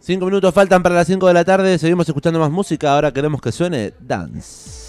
Cinco 0.02 0.26
minutos 0.26 0.54
faltan 0.54 0.82
para 0.82 0.96
las 0.96 1.08
cinco 1.08 1.28
de 1.28 1.34
la 1.34 1.44
tarde, 1.44 1.78
seguimos 1.78 2.08
escuchando 2.08 2.40
más 2.40 2.50
música, 2.50 2.94
ahora 2.94 3.12
queremos 3.12 3.42
que 3.42 3.52
suene 3.52 3.94
Dance. 4.00 4.89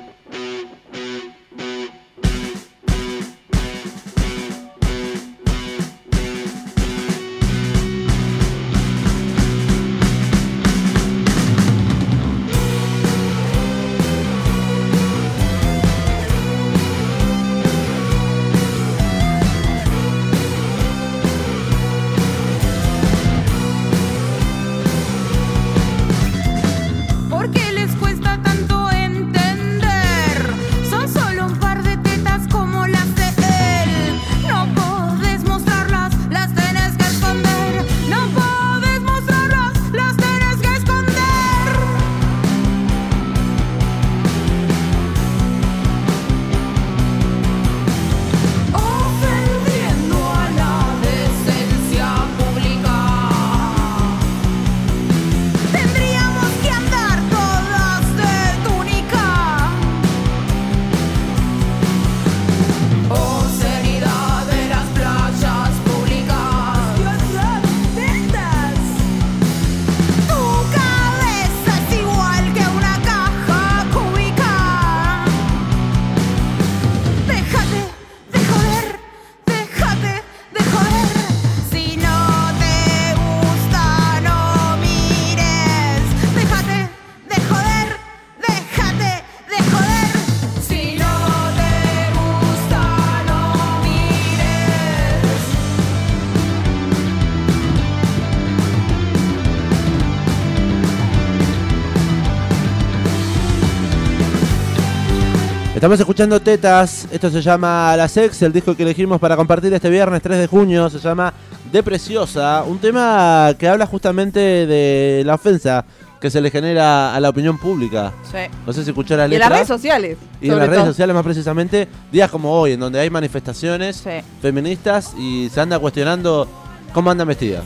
Estamos 105.81 105.99
escuchando 105.99 106.39
Tetas, 106.39 107.07
esto 107.11 107.31
se 107.31 107.41
llama 107.41 107.97
La 107.97 108.07
Sex, 108.07 108.39
el 108.43 108.53
disco 108.53 108.75
que 108.77 108.83
elegimos 108.83 109.19
para 109.19 109.35
compartir 109.35 109.73
este 109.73 109.89
viernes 109.89 110.21
3 110.21 110.37
de 110.37 110.45
junio 110.45 110.87
se 110.91 110.99
llama 110.99 111.33
De 111.71 111.81
Preciosa, 111.81 112.63
un 112.67 112.77
tema 112.77 113.55
que 113.57 113.67
habla 113.67 113.87
justamente 113.87 114.39
de 114.39 115.23
la 115.25 115.33
ofensa 115.33 115.83
que 116.19 116.29
se 116.29 116.39
le 116.39 116.51
genera 116.51 117.15
a 117.15 117.19
la 117.19 117.29
opinión 117.29 117.57
pública. 117.57 118.13
Sí. 118.31 118.37
No 118.63 118.73
sé 118.73 118.83
si 118.83 118.91
escuchar 118.91 119.17
las 119.17 119.31
Y 119.31 119.33
en 119.33 119.39
las 119.39 119.49
redes 119.49 119.67
sociales. 119.67 120.19
Y 120.39 120.51
en 120.51 120.59
las 120.59 120.69
redes 120.69 120.85
sociales 120.85 121.15
más 121.15 121.23
precisamente, 121.23 121.87
días 122.11 122.29
como 122.29 122.51
hoy, 122.51 122.73
en 122.73 122.79
donde 122.79 122.99
hay 122.99 123.09
manifestaciones 123.09 124.03
feministas 124.39 125.15
y 125.17 125.49
se 125.49 125.61
anda 125.61 125.79
cuestionando 125.79 126.47
cómo 126.93 127.09
andan 127.09 127.27
vestidas. 127.27 127.63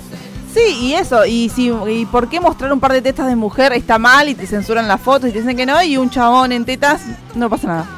Sí, 0.54 0.62
y 0.84 0.94
eso, 0.94 1.26
y, 1.26 1.50
si, 1.50 1.70
y 1.70 2.06
por 2.06 2.30
qué 2.30 2.40
mostrar 2.40 2.72
un 2.72 2.80
par 2.80 2.94
de 2.94 3.02
tetas 3.02 3.28
de 3.28 3.36
mujer 3.36 3.74
está 3.74 4.00
mal 4.00 4.30
y 4.30 4.36
te 4.36 4.48
censuran 4.48 4.88
las 4.88 5.02
fotos 5.02 5.32
y 5.32 5.34
te 5.34 5.40
dicen 5.40 5.58
que 5.58 5.66
no, 5.66 5.84
y 5.84 5.98
un 5.98 6.10
chabón 6.10 6.54
en 6.54 6.64
tetas 6.64 7.02
no 7.36 7.50
pasa 7.50 7.68
nada. 7.68 7.95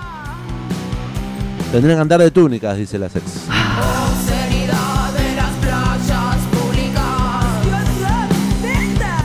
Tendrían 1.71 1.97
que 1.97 2.01
andar 2.01 2.19
de 2.21 2.31
túnicas, 2.31 2.77
dice 2.77 2.97
la 2.97 3.09
sex. 3.09 3.23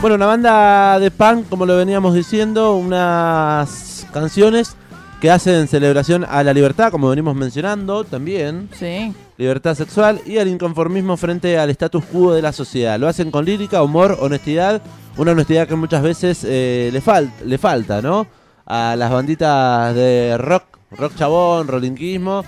Bueno, 0.01 0.15
una 0.17 0.25
banda 0.25 0.99
de 0.99 1.11
punk, 1.11 1.47
como 1.47 1.65
lo 1.65 1.77
veníamos 1.77 2.13
diciendo, 2.13 2.75
unas 2.75 4.05
canciones 4.11 4.75
que 5.21 5.31
hacen 5.31 5.69
celebración 5.69 6.25
a 6.29 6.43
la 6.43 6.53
libertad, 6.53 6.91
como 6.91 7.07
venimos 7.09 7.33
mencionando 7.35 8.03
también, 8.03 8.67
Sí. 8.77 9.13
libertad 9.37 9.75
sexual 9.75 10.19
y 10.25 10.39
al 10.39 10.49
inconformismo 10.49 11.15
frente 11.15 11.57
al 11.57 11.69
status 11.69 12.03
quo 12.03 12.33
de 12.33 12.41
la 12.41 12.51
sociedad. 12.51 12.99
Lo 12.99 13.07
hacen 13.07 13.31
con 13.31 13.45
lírica, 13.45 13.81
humor, 13.81 14.17
honestidad, 14.19 14.81
una 15.15 15.31
honestidad 15.31 15.69
que 15.69 15.75
muchas 15.75 16.03
veces 16.03 16.41
eh, 16.45 16.89
le, 16.91 17.01
fal- 17.01 17.31
le 17.45 17.57
falta, 17.57 18.01
¿no? 18.01 18.27
A 18.65 18.97
las 18.97 19.09
banditas 19.09 19.95
de 19.95 20.35
rock, 20.37 20.63
rock 20.97 21.15
chabón, 21.15 21.67
rolinquismo, 21.67 22.43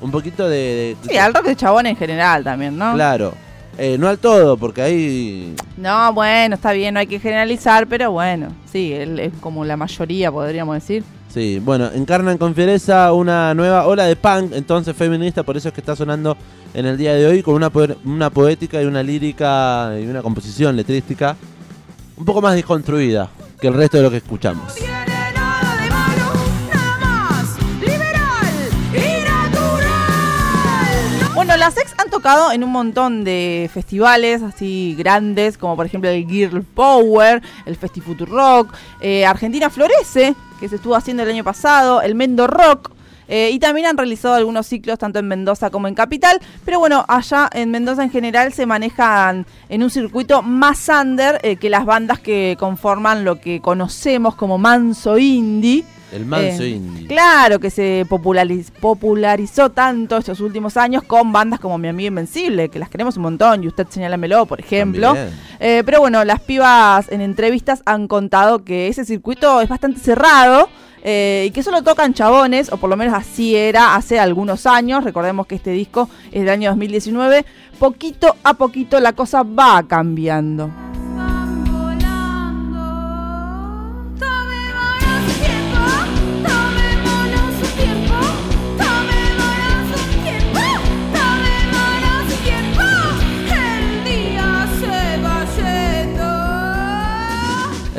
un 0.00 0.10
poquito 0.10 0.48
de... 0.48 0.96
de- 1.02 1.10
Sí, 1.10 1.16
al 1.16 1.34
rock 1.34 1.46
de 1.46 1.56
chabón 1.56 1.86
en 1.86 1.96
general 1.96 2.42
también, 2.44 2.76
¿no? 2.78 2.94
Claro. 2.94 3.34
Eh, 3.78 3.96
no 3.98 4.08
al 4.08 4.18
todo, 4.18 4.56
porque 4.58 4.82
ahí 4.82 5.54
No, 5.76 6.12
bueno, 6.12 6.56
está 6.56 6.72
bien, 6.72 6.92
no 6.94 7.00
hay 7.00 7.06
que 7.06 7.18
generalizar, 7.20 7.86
pero 7.86 8.10
bueno, 8.12 8.48
sí, 8.70 8.92
él 8.92 9.18
es 9.18 9.32
como 9.40 9.64
la 9.64 9.76
mayoría, 9.76 10.30
podríamos 10.30 10.74
decir. 10.74 11.02
Sí, 11.32 11.60
bueno, 11.64 11.88
encarnan 11.94 12.36
con 12.38 12.54
fiereza 12.54 13.12
una 13.12 13.54
nueva 13.54 13.86
ola 13.86 14.04
de 14.04 14.16
punk, 14.16 14.52
entonces 14.52 14.96
feminista, 14.96 15.44
por 15.44 15.56
eso 15.56 15.68
es 15.68 15.74
que 15.74 15.80
está 15.80 15.94
sonando 15.94 16.36
en 16.74 16.86
el 16.86 16.96
día 16.98 17.14
de 17.14 17.24
hoy 17.26 17.42
con 17.42 17.54
una, 17.54 17.70
una 18.04 18.30
poética 18.30 18.82
y 18.82 18.86
una 18.86 19.02
lírica 19.02 19.92
y 19.98 20.06
una 20.06 20.22
composición 20.22 20.76
letrística 20.76 21.36
un 22.16 22.24
poco 22.24 22.42
más 22.42 22.54
desconstruida 22.56 23.30
que 23.60 23.68
el 23.68 23.74
resto 23.74 23.96
de 23.98 24.02
lo 24.02 24.10
que 24.10 24.16
escuchamos. 24.18 24.74
Bueno, 31.40 31.56
las 31.56 31.78
ex 31.78 31.94
han 31.96 32.10
tocado 32.10 32.52
en 32.52 32.62
un 32.62 32.70
montón 32.70 33.24
de 33.24 33.70
festivales 33.72 34.42
así 34.42 34.94
grandes, 34.98 35.56
como 35.56 35.74
por 35.74 35.86
ejemplo 35.86 36.10
el 36.10 36.28
Girl 36.28 36.62
Power, 36.62 37.40
el 37.64 37.76
Festifutur 37.76 38.28
Rock, 38.28 38.74
eh, 39.00 39.24
Argentina 39.24 39.70
Florece, 39.70 40.34
que 40.60 40.68
se 40.68 40.76
estuvo 40.76 40.94
haciendo 40.94 41.22
el 41.22 41.30
año 41.30 41.42
pasado, 41.42 42.02
el 42.02 42.14
Mendo 42.14 42.46
Rock. 42.46 42.90
eh, 43.26 43.48
y 43.52 43.58
también 43.58 43.86
han 43.86 43.96
realizado 43.96 44.34
algunos 44.34 44.66
ciclos 44.66 44.98
tanto 44.98 45.18
en 45.18 45.28
Mendoza 45.28 45.70
como 45.70 45.88
en 45.88 45.94
Capital. 45.94 46.38
Pero 46.66 46.78
bueno, 46.78 47.06
allá 47.08 47.48
en 47.54 47.70
Mendoza 47.70 48.02
en 48.02 48.10
general 48.10 48.52
se 48.52 48.66
manejan 48.66 49.46
en 49.70 49.82
un 49.82 49.88
circuito 49.88 50.42
más 50.42 50.90
under 50.90 51.40
eh, 51.42 51.56
que 51.56 51.70
las 51.70 51.86
bandas 51.86 52.20
que 52.20 52.56
conforman 52.60 53.24
lo 53.24 53.40
que 53.40 53.62
conocemos 53.62 54.34
como 54.34 54.58
manso 54.58 55.16
indie. 55.16 55.86
El 56.12 56.26
manso 56.26 56.62
Eh, 56.62 56.68
indie. 56.70 57.06
Claro, 57.06 57.58
que 57.60 57.70
se 57.70 58.04
populariz- 58.08 58.70
popularizó 58.80 59.70
tanto 59.70 60.16
estos 60.16 60.40
últimos 60.40 60.76
años 60.76 61.02
con 61.04 61.32
bandas 61.32 61.60
como 61.60 61.78
Mi 61.78 61.88
Amigo 61.88 62.08
Invencible, 62.08 62.68
que 62.68 62.78
las 62.78 62.88
queremos 62.88 63.16
un 63.16 63.22
montón, 63.24 63.62
y 63.64 63.68
usted 63.68 63.86
señálamelo, 63.88 64.46
por 64.46 64.58
ejemplo. 64.60 65.14
Eh, 65.60 65.82
pero 65.86 66.00
bueno, 66.00 66.24
las 66.24 66.40
pibas 66.40 67.10
en 67.12 67.20
entrevistas 67.20 67.82
han 67.86 68.08
contado 68.08 68.64
que 68.64 68.88
ese 68.88 69.04
circuito 69.04 69.60
es 69.60 69.68
bastante 69.68 70.00
cerrado. 70.00 70.68
eh, 71.02 71.46
y 71.48 71.50
que 71.52 71.62
solo 71.62 71.82
tocan 71.82 72.12
chabones, 72.12 72.70
o 72.70 72.76
por 72.76 72.90
lo 72.90 72.94
menos 72.98 73.14
así 73.14 73.56
era 73.56 73.94
hace 73.94 74.20
algunos 74.20 74.66
años. 74.66 75.02
Recordemos 75.02 75.46
que 75.46 75.54
este 75.54 75.70
disco 75.70 76.10
es 76.30 76.40
del 76.42 76.50
año 76.50 76.68
2019. 76.68 77.46
Poquito 77.78 78.36
a 78.44 78.52
poquito 78.52 79.00
la 79.00 79.14
cosa 79.14 79.42
va 79.42 79.82
cambiando. 79.88 80.70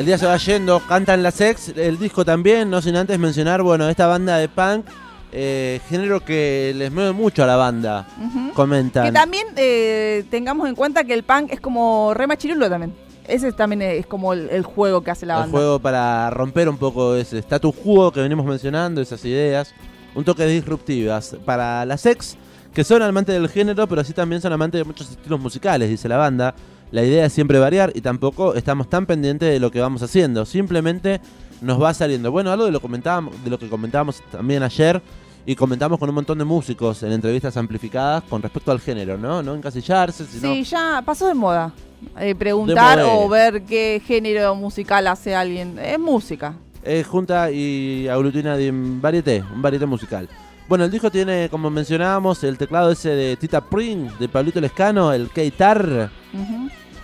El 0.02 0.06
día 0.06 0.18
se 0.18 0.26
va 0.26 0.36
yendo, 0.36 0.80
cantan 0.80 1.22
las 1.22 1.40
ex, 1.40 1.68
el 1.76 1.96
disco 1.96 2.24
también, 2.24 2.68
no 2.68 2.82
sin 2.82 2.96
antes 2.96 3.16
mencionar, 3.20 3.62
bueno, 3.62 3.88
esta 3.88 4.08
banda 4.08 4.36
de 4.36 4.48
punk, 4.48 4.84
eh, 5.30 5.80
género 5.88 6.24
que 6.24 6.74
les 6.74 6.90
mueve 6.90 7.12
mucho 7.12 7.44
a 7.44 7.46
la 7.46 7.54
banda, 7.54 8.08
comentan. 8.52 9.04
Que 9.04 9.12
también 9.12 9.46
eh, 9.54 10.24
tengamos 10.28 10.68
en 10.68 10.74
cuenta 10.74 11.04
que 11.04 11.14
el 11.14 11.22
punk 11.22 11.52
es 11.52 11.60
como 11.60 12.14
re 12.14 12.26
machirulo 12.26 12.68
también. 12.68 12.92
Ese 13.28 13.52
también 13.52 13.80
es 13.82 14.04
como 14.06 14.32
el, 14.32 14.50
el 14.50 14.64
juego 14.64 15.02
que 15.02 15.12
hace 15.12 15.24
la 15.24 15.34
el 15.34 15.40
banda. 15.42 15.56
juego 15.56 15.78
para 15.78 16.30
romper 16.30 16.68
un 16.68 16.78
poco 16.78 17.14
ese 17.14 17.38
status 17.38 17.72
quo 17.72 18.10
que 18.10 18.22
venimos 18.22 18.44
mencionando, 18.44 19.00
esas 19.00 19.24
ideas, 19.24 19.72
un 20.16 20.24
toque 20.24 20.44
disruptivas 20.46 21.36
para 21.44 21.86
las 21.86 22.04
ex, 22.06 22.36
que 22.74 22.82
son 22.82 23.02
amantes 23.02 23.36
del 23.36 23.48
género, 23.48 23.86
pero 23.86 24.02
sí 24.02 24.12
también 24.12 24.42
son 24.42 24.52
amantes 24.52 24.80
de 24.80 24.84
muchos 24.84 25.08
estilos 25.12 25.38
musicales, 25.38 25.88
dice 25.88 26.08
la 26.08 26.16
banda. 26.16 26.56
La 26.92 27.02
idea 27.02 27.24
es 27.24 27.32
siempre 27.32 27.58
variar 27.58 27.90
y 27.94 28.02
tampoco 28.02 28.54
estamos 28.54 28.88
tan 28.88 29.06
pendientes 29.06 29.50
de 29.50 29.58
lo 29.58 29.70
que 29.70 29.80
vamos 29.80 30.02
haciendo, 30.02 30.44
simplemente 30.44 31.22
nos 31.62 31.82
va 31.82 31.94
saliendo. 31.94 32.30
Bueno, 32.30 32.52
algo 32.52 32.66
de 32.66 32.70
lo, 32.70 32.80
comentábamos, 32.80 33.42
de 33.42 33.48
lo 33.48 33.58
que 33.58 33.68
comentábamos 33.68 34.22
también 34.30 34.62
ayer 34.62 35.00
y 35.46 35.56
comentamos 35.56 35.98
con 35.98 36.10
un 36.10 36.14
montón 36.14 36.36
de 36.36 36.44
músicos 36.44 37.02
en 37.02 37.12
entrevistas 37.12 37.56
amplificadas 37.56 38.22
con 38.24 38.42
respecto 38.42 38.70
al 38.70 38.78
género, 38.78 39.16
¿no? 39.16 39.42
No 39.42 39.54
encasillarse, 39.54 40.26
sino... 40.26 40.52
Sí, 40.52 40.64
ya 40.64 41.02
pasó 41.04 41.26
de 41.28 41.34
moda. 41.34 41.72
Eh, 42.20 42.34
preguntar 42.34 42.98
De 42.98 43.04
moda. 43.04 43.14
o 43.14 43.28
ver 43.28 43.62
qué 43.62 44.02
género 44.04 44.54
musical 44.54 45.06
hace 45.06 45.34
alguien. 45.34 45.78
Es 45.78 45.98
música. 45.98 46.54
Es 46.84 47.06
junta 47.06 47.50
y 47.50 48.06
aglutina 48.06 48.54
de 48.56 48.68
un 48.68 49.00
varieté, 49.00 49.42
un 49.54 49.62
varieté 49.62 49.86
musical. 49.86 50.28
Bueno, 50.68 50.84
el 50.84 50.90
disco 50.90 51.10
tiene, 51.10 51.48
como 51.50 51.70
mencionábamos, 51.70 52.44
el 52.44 52.58
teclado 52.58 52.90
ese 52.90 53.10
de 53.10 53.36
Tita 53.36 53.62
Pring, 53.62 54.10
de 54.18 54.28
Pablito 54.28 54.60
Lescano, 54.60 55.12
el 55.12 55.30
Keitar. 55.30 56.10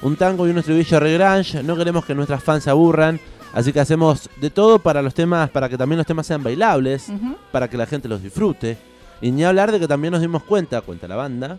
Un 0.02 0.16
tango 0.16 0.46
y 0.46 0.50
un 0.50 0.58
estribillo 0.58 1.00
re 1.00 1.14
grunge. 1.14 1.62
No 1.62 1.76
queremos 1.76 2.04
que 2.04 2.14
nuestras 2.14 2.42
fans 2.42 2.64
se 2.64 2.70
aburran, 2.70 3.20
así 3.52 3.72
que 3.72 3.80
hacemos 3.80 4.28
de 4.40 4.50
todo 4.50 4.78
para 4.78 5.02
los 5.02 5.14
temas, 5.14 5.50
para 5.50 5.68
que 5.68 5.76
también 5.76 5.98
los 5.98 6.06
temas 6.06 6.26
sean 6.26 6.42
bailables, 6.42 7.06
para 7.52 7.68
que 7.68 7.76
la 7.76 7.86
gente 7.86 8.08
los 8.08 8.22
disfrute. 8.22 8.78
Y 9.20 9.30
ni 9.30 9.44
hablar 9.44 9.72
de 9.72 9.80
que 9.80 9.88
también 9.88 10.12
nos 10.12 10.20
dimos 10.20 10.44
cuenta, 10.44 10.80
cuenta 10.80 11.08
la 11.08 11.16
banda, 11.16 11.58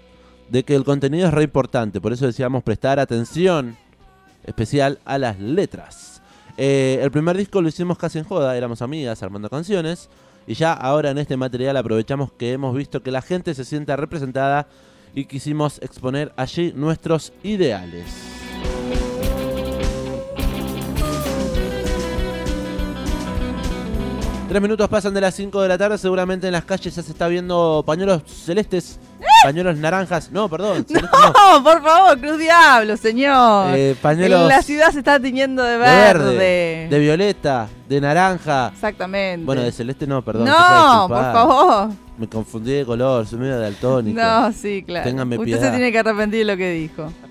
de 0.50 0.64
que 0.64 0.76
el 0.76 0.84
contenido 0.84 1.28
es 1.28 1.34
re 1.34 1.44
importante. 1.44 2.00
Por 2.02 2.14
eso 2.14 2.26
decíamos 2.26 2.64
prestar 2.64 3.00
atención 3.00 3.78
especial 4.46 5.00
a 5.06 5.18
las 5.18 5.40
letras. 5.40 6.22
Eh, 6.58 7.00
el 7.02 7.12
primer 7.12 7.38
disco 7.38 7.62
lo 7.62 7.68
hicimos 7.68 7.98
casi 7.98 8.20
en 8.20 8.26
joda, 8.26 8.56
éramos 8.58 8.82
amigas 8.82 9.22
armando 9.24 9.50
canciones. 9.50 10.10
Y 10.48 10.56
ya 10.56 10.74
ahora 10.74 11.12
en 11.12 11.20
este 11.20 11.38
material 11.38 11.78
aprovechamos 11.78 12.32
que 12.32 12.54
hemos 12.54 12.76
visto 12.76 13.04
que 13.04 13.12
la 13.12 13.22
gente 13.22 13.54
se 13.54 13.64
sienta 13.64 13.96
representada 13.96 14.68
y 15.14 15.26
quisimos 15.26 15.80
exponer 15.82 16.32
allí 16.36 16.74
nuestros 16.76 17.34
ideales. 17.44 18.06
Tres 24.50 24.62
minutos 24.64 24.90
pasan 24.90 25.14
de 25.14 25.22
las 25.22 25.36
5 25.36 25.62
de 25.62 25.68
la 25.68 25.78
tarde, 25.78 26.00
seguramente 26.00 26.48
en 26.48 26.54
las 26.54 26.66
calles 26.66 26.96
ya 26.96 27.04
se 27.04 27.12
está 27.12 27.28
viendo 27.28 27.84
pañuelos 27.86 28.24
celestes, 28.26 29.00
pañuelos 29.44 29.78
naranjas, 29.78 30.32
no, 30.32 30.50
perdón, 30.50 30.86
no. 30.90 31.00
No, 31.02 31.64
por 31.64 31.82
favor, 31.84 32.20
Cruz 32.20 32.38
Diablo, 32.38 32.98
señor. 32.98 33.76
Eh, 33.78 33.96
pañuelos 34.02 34.48
La 34.48 34.62
ciudad 34.62 34.92
se 34.92 35.00
está 35.00 35.20
tiñendo 35.20 35.64
de 35.64 35.72
de 35.72 35.78
verde. 35.78 36.88
de 36.90 37.00
violeta, 37.00 37.68
de 37.88 38.02
naranja. 38.02 38.72
Exactamente. 38.74 39.46
Bueno, 39.46 39.62
de 39.62 39.72
celeste 39.72 40.06
no, 40.08 40.24
perdón. 40.24 40.46
no, 40.46 41.06
por 41.08 41.18
favor. 41.34 41.90
Me 42.18 42.28
confundí 42.28 42.74
de 42.74 42.86
color, 42.86 43.26
soy 43.26 43.40
medio 43.40 43.60
daltónico. 43.60 44.20
No, 44.22 44.52
sí, 44.52 44.84
claro. 44.86 45.06
Ténganme 45.08 45.38
Usted 45.38 45.46
piedad. 45.46 45.62
se 45.62 45.70
tiene 45.70 45.92
que 45.92 46.00
arrepentir 46.00 46.40
de 46.40 46.46
lo 46.52 46.58
que 46.58 46.72
dijo. 46.72 47.12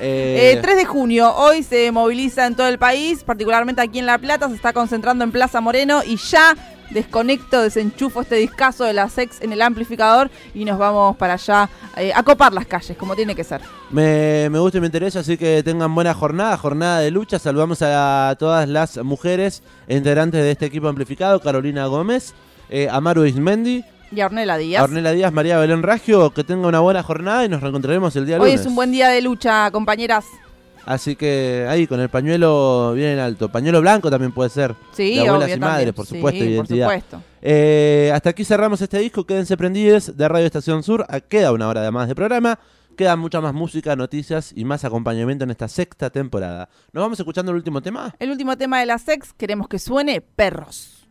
Eh, 0.00 0.54
Eh, 0.56 0.58
3 0.60 0.76
de 0.76 0.84
junio, 0.86 1.32
hoy 1.36 1.62
se 1.62 1.92
moviliza 1.92 2.46
en 2.46 2.56
todo 2.56 2.66
el 2.66 2.78
país, 2.80 3.22
particularmente 3.22 3.80
aquí 3.80 4.00
en 4.00 4.06
La 4.06 4.18
Plata, 4.18 4.48
se 4.48 4.56
está 4.56 4.72
concentrando 4.72 5.22
en 5.22 5.30
Plaza 5.30 5.60
Moreno 5.60 6.02
y 6.04 6.16
ya 6.16 6.56
desconecto, 6.90 7.60
desenchufo 7.62 8.20
este 8.22 8.36
discazo 8.36 8.84
de 8.84 8.92
la 8.92 9.08
sex 9.08 9.40
en 9.40 9.52
el 9.52 9.62
amplificador 9.62 10.30
y 10.54 10.64
nos 10.64 10.78
vamos 10.78 11.16
para 11.16 11.34
allá 11.34 11.68
eh, 11.96 12.12
a 12.14 12.22
copar 12.22 12.52
las 12.52 12.66
calles, 12.66 12.96
como 12.96 13.14
tiene 13.16 13.34
que 13.34 13.44
ser. 13.44 13.60
me, 13.90 14.48
me 14.50 14.58
gusta 14.58 14.78
y 14.78 14.80
me 14.80 14.86
interesa, 14.86 15.20
así 15.20 15.36
que 15.36 15.62
tengan 15.62 15.94
buena 15.94 16.14
jornada, 16.14 16.56
jornada 16.56 17.00
de 17.00 17.10
lucha. 17.10 17.38
Saludamos 17.38 17.82
a 17.82 18.34
todas 18.38 18.68
las 18.68 18.96
mujeres 18.98 19.62
integrantes 19.88 20.42
de 20.42 20.50
este 20.52 20.66
equipo 20.66 20.88
amplificado, 20.88 21.40
Carolina 21.40 21.86
Gómez, 21.86 22.34
eh, 22.70 22.88
Amaru 22.90 23.24
Ismendi, 23.24 23.84
Y 24.12 24.20
a 24.20 24.26
Ornella 24.26 24.56
Díaz. 24.56 24.82
Ornella 24.82 25.10
Díaz, 25.12 25.32
María 25.32 25.58
Belén 25.58 25.82
Raggio, 25.82 26.30
que 26.30 26.44
tenga 26.44 26.68
una 26.68 26.80
buena 26.80 27.02
jornada 27.02 27.44
y 27.44 27.48
nos 27.48 27.60
reencontraremos 27.60 28.14
el 28.16 28.26
día 28.26 28.36
Hoy 28.36 28.50
lunes. 28.50 28.60
es 28.60 28.66
un 28.66 28.76
buen 28.76 28.92
día 28.92 29.08
de 29.08 29.20
lucha, 29.22 29.70
compañeras. 29.72 30.24
Así 30.86 31.16
que 31.16 31.66
ahí 31.68 31.86
con 31.86 31.98
el 32.00 32.08
pañuelo 32.08 32.92
bien 32.94 33.10
en 33.10 33.18
alto. 33.18 33.48
Pañuelo 33.50 33.80
blanco 33.80 34.10
también 34.10 34.32
puede 34.32 34.50
ser. 34.50 34.74
Sí, 34.92 35.14
de 35.14 35.20
abuelas 35.20 35.44
obvio 35.46 35.56
y 35.56 35.60
madres, 35.60 35.92
por 35.94 36.06
Sí, 36.06 36.16
supuesto, 36.16 36.40
por 36.40 36.48
identidad. 36.48 36.86
supuesto. 36.86 37.22
Eh, 37.40 38.10
hasta 38.14 38.30
aquí 38.30 38.44
cerramos 38.44 38.80
este 38.80 38.98
disco. 38.98 39.24
Quédense 39.24 39.56
prendidos 39.56 40.16
de 40.16 40.28
Radio 40.28 40.46
Estación 40.46 40.82
Sur. 40.82 41.06
Ah, 41.08 41.20
Queda 41.20 41.52
una 41.52 41.68
hora 41.68 41.82
de 41.82 41.90
más 41.90 42.08
de 42.08 42.14
programa. 42.14 42.58
Queda 42.96 43.16
mucha 43.16 43.40
más 43.40 43.52
música, 43.54 43.96
noticias 43.96 44.52
y 44.54 44.64
más 44.64 44.84
acompañamiento 44.84 45.42
en 45.44 45.50
esta 45.50 45.66
sexta 45.68 46.10
temporada. 46.10 46.68
¿Nos 46.92 47.02
vamos 47.02 47.18
escuchando 47.18 47.50
el 47.50 47.56
último 47.56 47.82
tema? 47.82 48.14
El 48.20 48.30
último 48.30 48.56
tema 48.56 48.78
de 48.78 48.86
la 48.86 48.98
sex, 48.98 49.32
queremos 49.32 49.66
que 49.68 49.78
suene 49.80 50.20
perros. 50.20 51.06